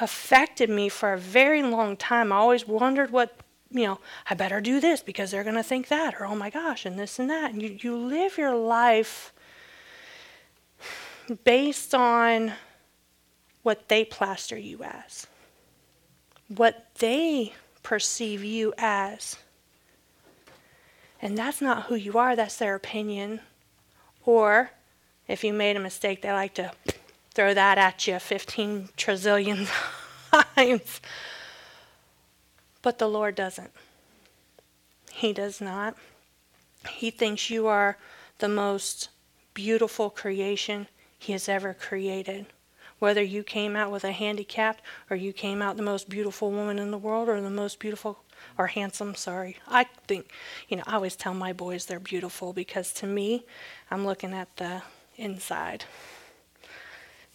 [0.00, 2.32] affected me for a very long time.
[2.32, 3.36] I always wondered what,
[3.70, 4.00] you know,
[4.30, 6.98] I better do this because they're going to think that, or oh my gosh, and
[6.98, 7.52] this and that.
[7.52, 9.34] And you, you live your life
[11.44, 12.52] based on
[13.62, 15.26] what they plaster you as
[16.56, 19.38] what they perceive you as.
[21.20, 23.40] And that's not who you are, that's their opinion.
[24.24, 24.70] Or
[25.28, 26.72] if you made a mistake, they like to
[27.32, 29.66] throw that at you 15 trillion
[30.56, 31.00] times.
[32.82, 33.70] But the Lord doesn't.
[35.12, 35.96] He does not.
[36.90, 37.96] He thinks you are
[38.38, 39.08] the most
[39.54, 40.88] beautiful creation
[41.22, 42.46] He has ever created
[42.98, 46.80] whether you came out with a handicap or you came out the most beautiful woman
[46.80, 48.18] in the world or the most beautiful
[48.58, 49.56] or handsome, sorry.
[49.68, 50.32] I think,
[50.68, 53.44] you know, I always tell my boys they're beautiful because to me,
[53.88, 54.82] I'm looking at the
[55.16, 55.84] inside.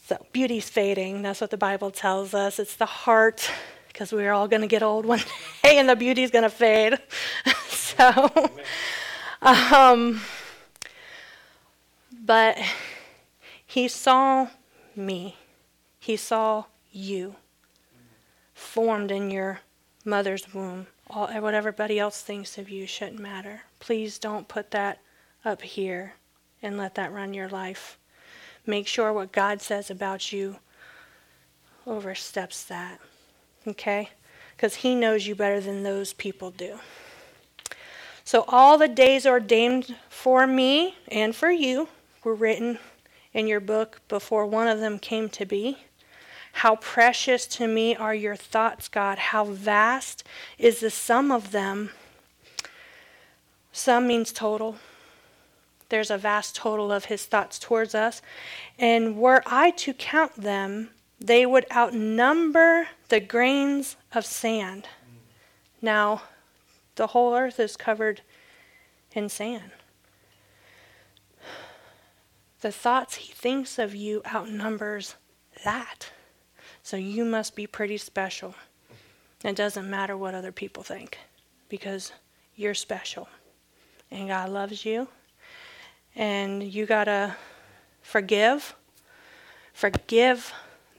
[0.06, 1.22] So, beauty's fading.
[1.22, 2.60] That's what the Bible tells us.
[2.60, 3.50] It's the heart
[3.88, 5.20] because we're all going to get old one
[5.64, 6.98] day and the beauty's going to fade.
[7.70, 8.52] so,
[9.42, 10.20] um,
[12.26, 12.58] but
[13.68, 14.48] he saw
[14.96, 15.36] me.
[16.00, 17.36] He saw you
[18.54, 19.60] formed in your
[20.06, 20.88] mother's womb.
[21.10, 23.62] All, what everybody else thinks of you shouldn't matter.
[23.80, 25.00] Please don't put that
[25.46, 26.14] up here
[26.62, 27.98] and let that run your life.
[28.66, 30.58] Make sure what God says about you
[31.86, 33.00] oversteps that.
[33.68, 34.10] Okay?
[34.56, 36.80] Because He knows you better than those people do.
[38.24, 41.88] So, all the days ordained for me and for you
[42.24, 42.80] were written
[43.34, 45.78] in your book before one of them came to be.
[46.54, 49.20] How precious to me are your thoughts, God.
[49.20, 50.24] How vast
[50.58, 51.92] is the sum of them.
[53.72, 54.78] Sum means total.
[55.90, 58.22] There's a vast total of his thoughts towards us.
[58.80, 64.88] And were I to count them, they would outnumber the grains of sand.
[65.82, 66.24] Now,
[66.96, 68.22] the whole earth is covered
[69.14, 69.72] in sand.
[72.68, 75.16] The thoughts he thinks of you outnumbers
[75.64, 76.10] that.
[76.84, 78.56] So you must be pretty special.
[79.42, 81.18] It doesn't matter what other people think
[81.70, 82.12] because
[82.58, 83.30] you're special.
[84.12, 85.08] And God loves you.
[86.14, 87.38] And you got to
[88.02, 88.76] forgive.
[89.72, 90.52] Forgive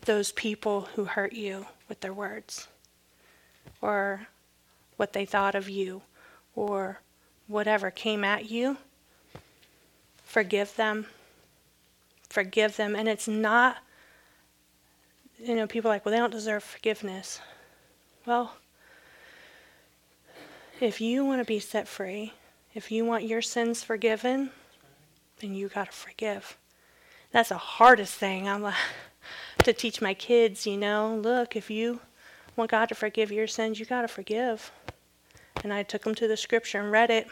[0.06, 2.66] those people who hurt you with their words
[3.82, 4.26] or
[4.96, 6.00] what they thought of you
[6.54, 7.02] or
[7.46, 8.78] whatever came at you.
[10.24, 11.04] Forgive them.
[12.29, 12.95] Forgive them.
[12.95, 13.79] And it's not
[15.39, 17.41] you know, people are like, well, they don't deserve forgiveness.
[18.26, 18.57] Well,
[20.81, 22.33] if you want to be set free,
[22.74, 24.51] if you want your sins forgiven,
[25.41, 26.59] then you got to forgive.
[27.31, 28.74] That's the hardest thing I'm uh,
[29.62, 31.16] to teach my kids, you know.
[31.16, 32.01] Look, if you
[32.57, 34.72] want God to forgive your sins, you got to forgive.
[35.62, 37.29] And I took them to the scripture and read it.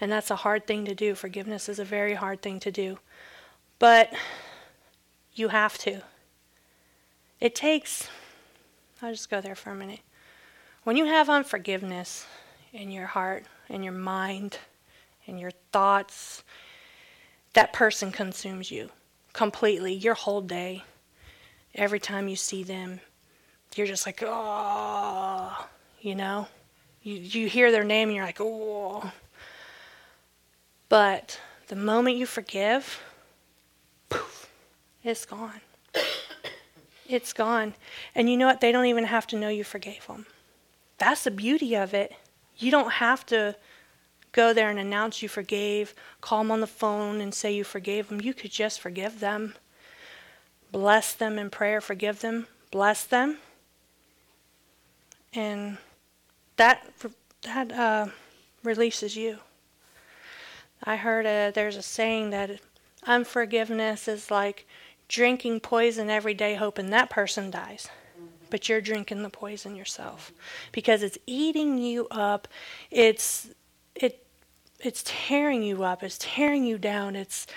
[0.00, 1.14] And that's a hard thing to do.
[1.14, 2.98] Forgiveness is a very hard thing to do.
[3.78, 4.12] But
[5.34, 6.02] you have to.
[7.40, 8.08] It takes,
[9.02, 10.00] I'll just go there for a minute.
[10.84, 12.26] When you have unforgiveness
[12.72, 14.58] in your heart, in your mind,
[15.26, 16.44] in your thoughts,
[17.54, 18.90] that person consumes you
[19.32, 20.84] completely, your whole day.
[21.74, 23.00] Every time you see them,
[23.74, 25.66] you're just like, oh,
[26.00, 26.48] you know?
[27.02, 29.10] You, you hear their name and you're like, oh.
[30.88, 33.00] But the moment you forgive,
[34.08, 34.48] poof,
[35.02, 35.60] it's gone.
[37.08, 37.74] It's gone.
[38.14, 38.60] And you know what?
[38.60, 40.26] They don't even have to know you forgave them.
[40.98, 42.12] That's the beauty of it.
[42.56, 43.56] You don't have to
[44.32, 48.08] go there and announce you forgave, call them on the phone and say you forgave
[48.08, 48.20] them.
[48.20, 49.54] You could just forgive them.
[50.72, 53.38] Bless them in prayer, forgive them, bless them.
[55.32, 55.78] And
[56.56, 56.86] that
[57.42, 58.06] that uh,
[58.62, 59.38] releases you.
[60.86, 62.60] I heard a, there's a saying that
[63.04, 64.66] unforgiveness is like
[65.08, 67.88] drinking poison every day hoping that person dies.
[68.48, 70.32] But you're drinking the poison yourself
[70.70, 72.46] because it's eating you up.
[72.92, 73.48] It's
[73.96, 74.24] it
[74.78, 76.04] it's tearing you up.
[76.04, 77.16] It's tearing you down.
[77.16, 77.48] It's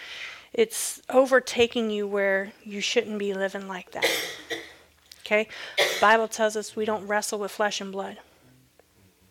[0.52, 4.10] it's overtaking you where you shouldn't be living like that.
[5.22, 5.48] Okay?
[6.02, 8.18] Bible tells us we don't wrestle with flesh and blood.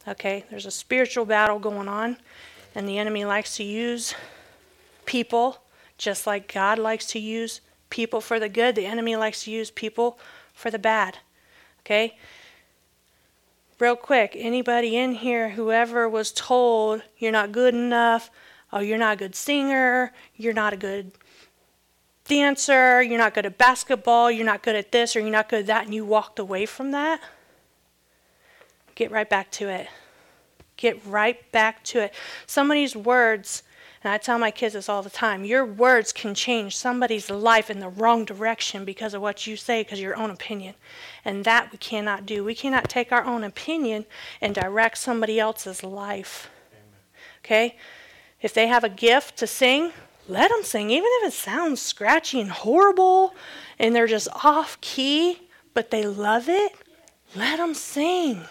[0.07, 0.45] Okay?
[0.49, 2.19] There's a spiritual battle going on
[2.75, 4.15] and the enemy likes to use
[5.07, 5.63] people
[5.97, 7.61] just like God likes to use
[7.91, 8.75] people for the good.
[8.75, 10.19] The enemy likes to use people
[10.55, 11.19] for the bad.
[11.81, 12.17] Okay?
[13.79, 18.31] Real quick, anybody in here, whoever was told you're not good enough,
[18.73, 21.13] oh, you're not a good singer, you're not a good
[22.25, 25.61] dancer, you're not good at basketball, you're not good at this, or you're not good
[25.61, 27.21] at that, and you walked away from that,
[28.95, 29.89] get right back to it.
[30.79, 32.15] Get right back to it.
[32.47, 33.63] Somebody's words
[34.05, 37.69] and I tell my kids this all the time your words can change somebody's life
[37.69, 40.75] in the wrong direction because of what you say, because your own opinion.
[41.25, 42.45] And that we cannot do.
[42.45, 44.07] We cannot take our own opinion
[44.41, 46.49] and direct somebody else's life.
[47.45, 47.77] Okay?
[48.41, 49.93] If they have a gift to sing,
[50.29, 53.35] let them sing, even if it sounds scratchy and horrible
[53.79, 55.41] and they're just off key,
[55.75, 56.73] but they love it.
[57.35, 58.45] Let them sing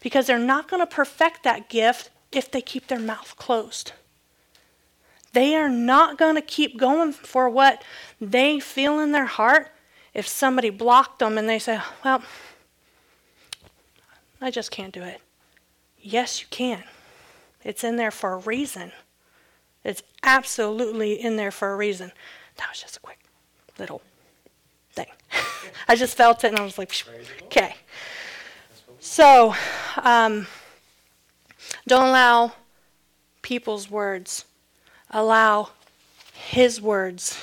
[0.00, 3.92] because they're not going to perfect that gift if they keep their mouth closed.
[5.32, 7.84] They are not going to keep going for what
[8.20, 9.68] they feel in their heart
[10.12, 12.22] if somebody blocked them and they say, Well,
[14.40, 15.20] I just can't do it.
[16.00, 16.82] Yes, you can.
[17.62, 18.92] It's in there for a reason.
[19.84, 22.12] It's absolutely in there for a reason.
[22.56, 23.18] That was just a quick
[23.78, 24.02] little
[24.92, 25.06] thing.
[25.88, 26.92] I just felt it and I was like,
[27.44, 27.76] okay.
[29.02, 29.54] So,
[29.96, 30.46] um,
[31.88, 32.52] don't allow
[33.40, 34.44] people's words
[35.10, 35.70] allow
[36.34, 37.38] His words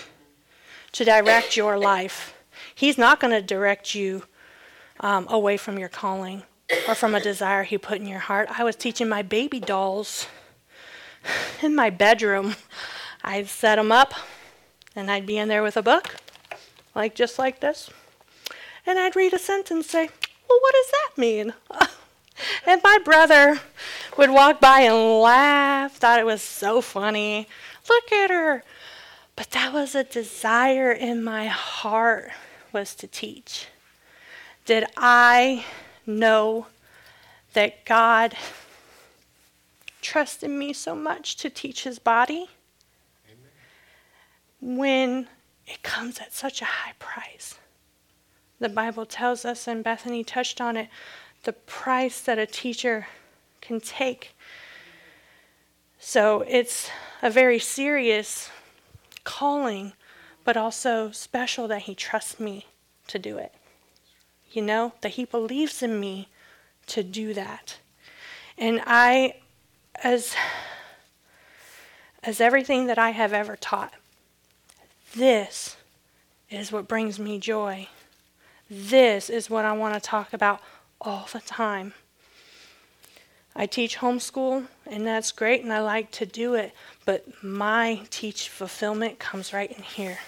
[0.93, 2.37] to direct your life.
[2.73, 4.23] He's not going to direct you
[4.99, 6.43] um, away from your calling
[6.87, 8.49] or from a desire He put in your heart.
[8.57, 10.27] I was teaching my baby dolls
[11.63, 12.55] in my bedroom.
[13.23, 14.13] I'd set them up,
[14.95, 16.17] and I'd be in there with a book,
[16.93, 17.89] like just like this,
[18.85, 20.09] and I'd read a sentence, say,
[20.47, 21.53] "Well, what does that mean?"
[22.65, 23.59] And my brother
[24.17, 27.47] would walk by and laugh, thought it was so funny.
[27.89, 28.63] Look at her.
[29.35, 32.31] But that was a desire in my heart
[32.73, 33.67] was to teach.
[34.65, 35.65] Did I
[36.05, 36.67] know
[37.53, 38.35] that God
[40.01, 42.49] trusted me so much to teach his body?
[43.27, 44.77] Amen.
[44.77, 45.27] When
[45.65, 47.57] it comes at such a high price.
[48.59, 50.89] The Bible tells us, and Bethany touched on it,
[51.43, 53.07] the price that a teacher
[53.61, 54.35] can take.
[55.99, 56.89] So it's
[57.21, 58.49] a very serious
[59.23, 59.93] calling,
[60.43, 62.65] but also special that he trusts me
[63.07, 63.53] to do it.
[64.51, 66.29] You know, that he believes in me
[66.87, 67.77] to do that.
[68.57, 69.35] And I,
[70.03, 70.33] as,
[72.23, 73.93] as everything that I have ever taught,
[75.15, 75.77] this
[76.49, 77.87] is what brings me joy.
[78.69, 80.61] This is what I want to talk about
[80.99, 81.93] all the time.
[83.55, 86.73] I teach homeschool, and that's great, and I like to do it,
[87.05, 90.19] but my teach fulfillment comes right in here.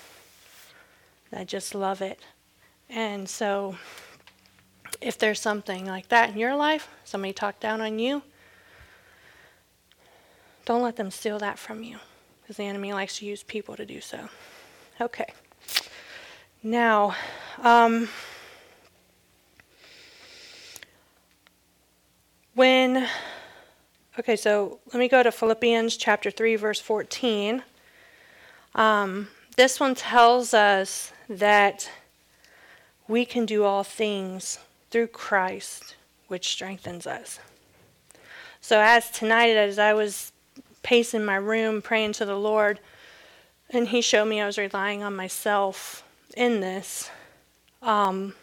[1.32, 2.20] I just love it.
[2.90, 3.78] And so,
[5.00, 8.24] if there's something like that in your life, somebody talked down on you,
[10.66, 11.98] don't let them steal that from you,
[12.42, 14.30] because the enemy likes to use people to do so.
[15.00, 15.28] Okay.
[16.62, 17.16] Now,
[17.62, 18.10] um,
[22.60, 23.08] When,
[24.20, 27.64] okay, so let me go to Philippians chapter 3, verse 14.
[28.76, 31.90] Um, this one tells us that
[33.08, 34.60] we can do all things
[34.92, 35.96] through Christ,
[36.28, 37.40] which strengthens us.
[38.60, 40.34] So, as tonight, as I was
[40.84, 42.82] pacing my room, praying to the Lord,
[43.70, 46.04] and He showed me I was relying on myself
[46.40, 47.12] in this,
[47.82, 48.34] um,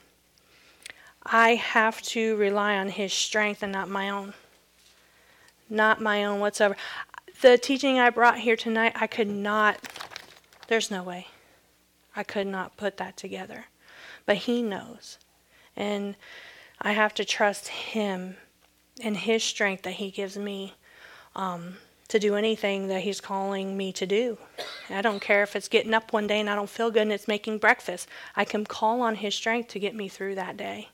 [1.24, 4.34] I have to rely on His strength and not my own.
[5.70, 6.76] Not my own whatsoever.
[7.40, 9.88] the teaching I brought here tonight, I could not,
[10.68, 11.28] there's no way.
[12.14, 13.64] I could not put that together.
[14.26, 15.18] But He knows.
[15.74, 16.16] And
[16.80, 18.36] I have to trust Him
[19.03, 20.74] and His strength that He gives me
[21.34, 21.78] um,
[22.09, 24.39] to do anything that He's calling me to do.
[24.91, 27.13] I don't care if it's getting up one day and I don't feel good and
[27.13, 28.09] it's making breakfast.
[28.35, 30.91] I can call on His strength to get me through that day.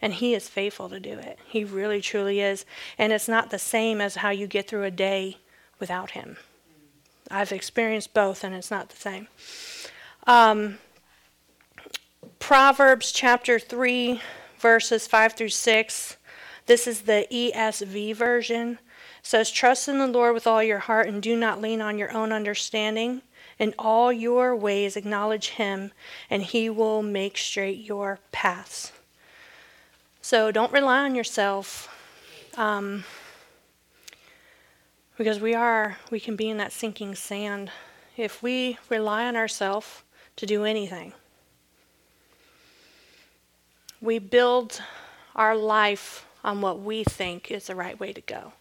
[0.00, 1.38] And He is faithful to do it.
[1.46, 2.64] He really, truly is.
[2.98, 5.36] And it's not the same as how you get through a day
[5.78, 6.36] without Him.
[7.30, 9.28] I've experienced both, and it's not the same.
[10.26, 10.78] Um,
[12.38, 14.20] Proverbs chapter 3,
[14.58, 16.16] verses 5 through 6.
[16.66, 18.78] This is the ESV version
[19.22, 22.12] says, Trust in the Lord with all your heart and do not lean on your
[22.12, 23.22] own understanding.
[23.58, 25.92] In all your ways, acknowledge Him,
[26.28, 28.92] and He will make straight your paths.
[30.20, 31.88] So don't rely on yourself.
[32.56, 33.04] Um,
[35.16, 37.70] because we are, we can be in that sinking sand
[38.16, 40.02] if we rely on ourselves
[40.36, 41.12] to do anything.
[44.00, 44.82] We build
[45.36, 48.52] our life on what we think is the right way to go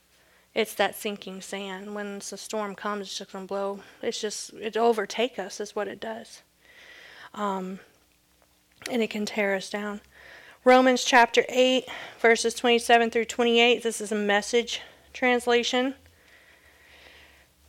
[0.53, 1.95] it's that sinking sand.
[1.95, 3.79] When the storm comes, it's just to blow.
[4.01, 6.41] It's just, it overtake us, is what it does.
[7.33, 7.79] Um,
[8.89, 10.01] and it can tear us down.
[10.63, 11.85] Romans chapter 8,
[12.19, 13.81] verses 27 through 28.
[13.81, 14.81] This is a message
[15.13, 15.95] translation.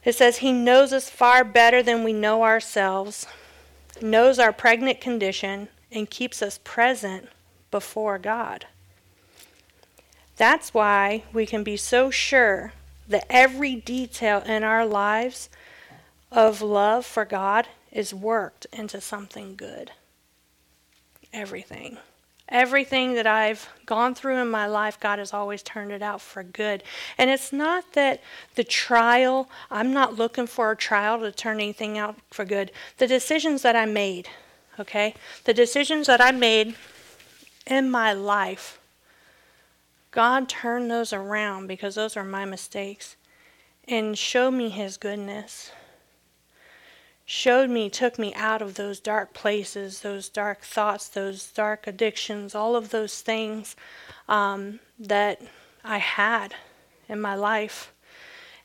[0.04, 3.26] It says, He knows us far better than we know ourselves,
[4.00, 7.28] knows our pregnant condition, and keeps us present
[7.70, 8.66] before God.
[10.42, 12.72] That's why we can be so sure
[13.06, 15.48] that every detail in our lives
[16.32, 19.92] of love for God is worked into something good.
[21.32, 21.98] Everything.
[22.48, 26.42] Everything that I've gone through in my life, God has always turned it out for
[26.42, 26.82] good.
[27.16, 28.20] And it's not that
[28.56, 32.72] the trial, I'm not looking for a trial to turn anything out for good.
[32.98, 34.28] The decisions that I made,
[34.80, 35.14] okay?
[35.44, 36.74] The decisions that I made
[37.64, 38.80] in my life
[40.12, 43.16] God turned those around because those are my mistakes
[43.88, 45.72] and showed me His goodness.
[47.24, 52.54] Showed me, took me out of those dark places, those dark thoughts, those dark addictions,
[52.54, 53.74] all of those things
[54.28, 55.40] um, that
[55.82, 56.54] I had
[57.08, 57.92] in my life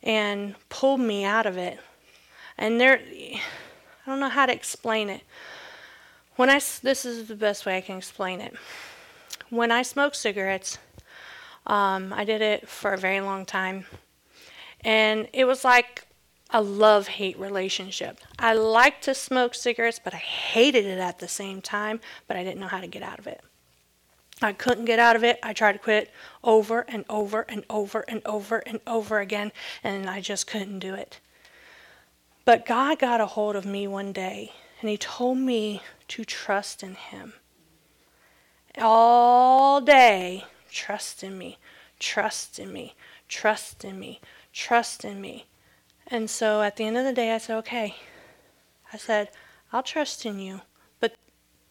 [0.04, 1.80] and pulled me out of it.
[2.58, 3.40] And there, I
[4.06, 5.22] don't know how to explain it.
[6.36, 8.54] When I, this is the best way I can explain it.
[9.50, 10.78] When I smoke cigarettes,
[11.68, 13.86] um, I did it for a very long time.
[14.82, 16.08] And it was like
[16.50, 18.20] a love hate relationship.
[18.40, 22.44] I liked to smoke cigarettes, but I hated it at the same time, but I
[22.44, 23.42] didn't know how to get out of it.
[24.42, 25.40] I couldn't get out of it.
[25.44, 26.12] I tried to quit
[26.44, 29.52] over and over and over and over and over again,
[29.84, 31.20] and I just couldn't do it.
[32.46, 36.82] But God got a hold of me one day, and He told me to trust
[36.82, 37.34] in Him.
[38.78, 41.58] All day, trust in me,
[42.00, 42.96] trust in me,
[43.28, 44.22] trust in me,
[44.54, 45.46] trust in me.
[46.08, 47.96] And so at the end of the day, I said, okay.
[48.94, 49.30] I said,
[49.74, 50.62] I'll trust in you.
[51.00, 51.16] But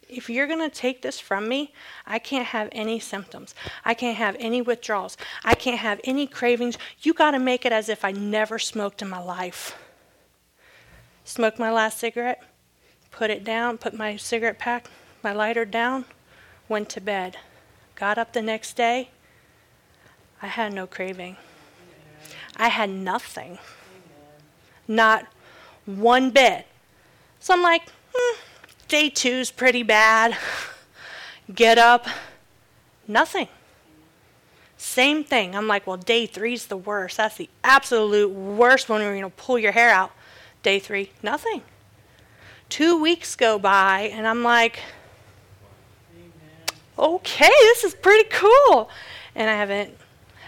[0.08, 1.72] if you're going to take this from me,
[2.06, 3.54] I can't have any symptoms.
[3.84, 5.16] I can't have any withdrawals.
[5.42, 6.76] I can't have any cravings.
[7.00, 9.78] You got to make it as if I never smoked in my life.
[11.24, 12.42] Smoked my last cigarette,
[13.10, 14.88] put it down, put my cigarette pack,
[15.24, 16.04] my lighter down,
[16.68, 17.38] went to bed.
[17.96, 19.08] Got up the next day,
[20.42, 21.38] I had no craving.
[22.54, 23.58] I had nothing.
[24.86, 25.26] Not
[25.86, 26.66] one bit.
[27.40, 27.82] So I'm like,
[28.14, 28.38] hmm,
[28.88, 30.36] day two's pretty bad.
[31.54, 32.06] Get up,
[33.08, 33.48] nothing.
[34.76, 35.56] Same thing.
[35.56, 37.16] I'm like, well, day three's the worst.
[37.16, 40.12] That's the absolute worst one where you're going to pull your hair out.
[40.62, 41.62] Day three, nothing.
[42.68, 44.80] Two weeks go by, and I'm like,
[46.98, 48.90] okay, this is pretty cool.
[49.34, 49.96] And I haven't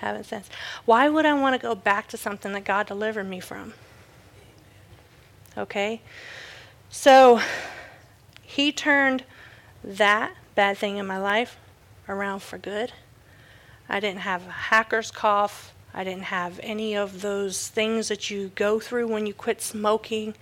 [0.00, 0.48] haven't since.
[0.84, 3.74] Why would I want to go back to something that God delivered me from?
[5.56, 6.00] Okay?
[6.88, 7.40] So
[8.42, 9.24] he turned
[9.82, 11.56] that bad thing in my life
[12.08, 12.92] around for good.
[13.88, 15.74] I didn't have a hacker's cough.
[15.92, 20.34] I didn't have any of those things that you go through when you quit smoking.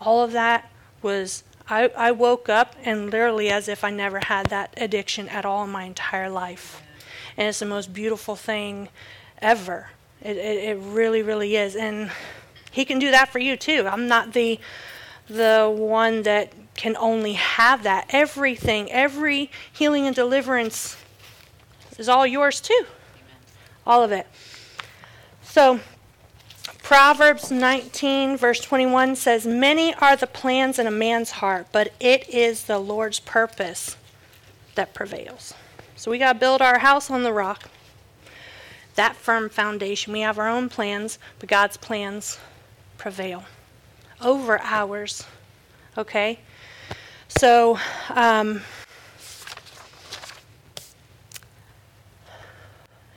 [0.00, 0.70] All of that
[1.02, 5.44] was I, I woke up and literally as if I never had that addiction at
[5.44, 6.82] all in my entire life.
[7.36, 8.88] And it's the most beautiful thing
[9.42, 9.90] ever.
[10.22, 11.74] It, it, it really, really is.
[11.74, 12.10] And
[12.70, 13.86] He can do that for you too.
[13.86, 14.60] I'm not the
[15.28, 18.06] the one that can only have that.
[18.10, 20.96] Everything, every healing and deliverance
[21.98, 22.86] is all yours too.
[23.86, 24.26] All of it.
[25.42, 25.80] So,
[26.86, 32.28] Proverbs 19, verse 21 says, Many are the plans in a man's heart, but it
[32.28, 33.96] is the Lord's purpose
[34.76, 35.52] that prevails.
[35.96, 37.68] So we got to build our house on the rock,
[38.94, 40.12] that firm foundation.
[40.12, 42.38] We have our own plans, but God's plans
[42.98, 43.42] prevail
[44.20, 45.26] over ours.
[45.98, 46.38] Okay?
[47.26, 47.80] So,
[48.10, 48.62] um,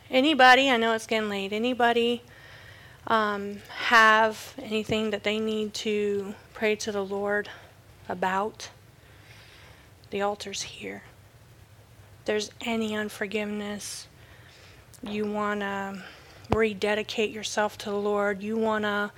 [0.10, 2.24] anybody, I know it's getting late, anybody
[3.10, 7.50] um, have anything that they need to pray to the Lord
[8.08, 8.70] about?
[10.12, 11.04] The altar's here.
[12.26, 14.08] There's any unforgiveness,
[15.02, 16.04] you want to
[16.52, 19.12] rededicate yourself to the Lord, you want to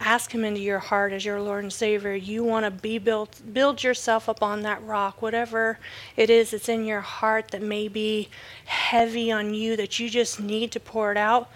[0.00, 2.14] ask him into your heart as your Lord and Savior.
[2.14, 5.78] You want to be built build yourself up on that rock, whatever
[6.16, 8.28] it is that's in your heart that may be
[8.64, 11.50] heavy on you that you just need to pour it out.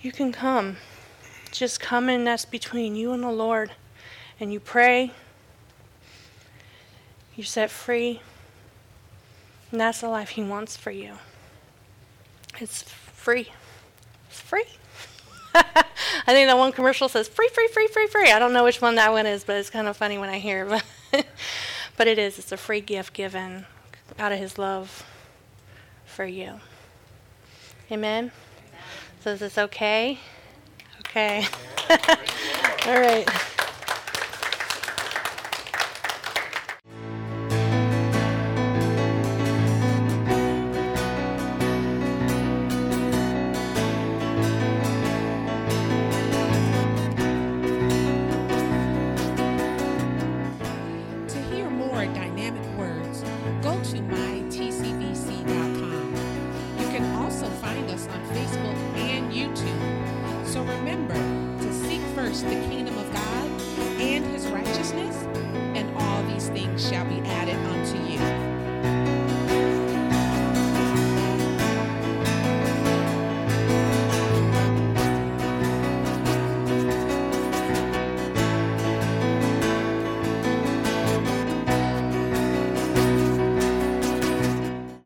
[0.00, 0.78] You can come.
[1.56, 3.72] Just come and that's between you and the Lord.
[4.38, 5.12] And you pray.
[7.34, 8.20] You're set free.
[9.70, 11.14] And that's the life He wants for you.
[12.60, 13.48] It's free.
[14.28, 14.66] It's free.
[15.54, 15.62] I
[16.26, 18.30] think that one commercial says free, free, free, free, free.
[18.30, 20.38] I don't know which one that one is, but it's kind of funny when I
[20.38, 20.82] hear it.
[21.10, 21.26] But,
[21.96, 22.38] but it is.
[22.38, 23.64] It's a free gift given
[24.18, 25.06] out of His love
[26.04, 26.60] for you.
[27.90, 28.30] Amen?
[29.22, 30.18] So is this okay?
[31.16, 31.46] Okay.
[32.86, 33.26] All right.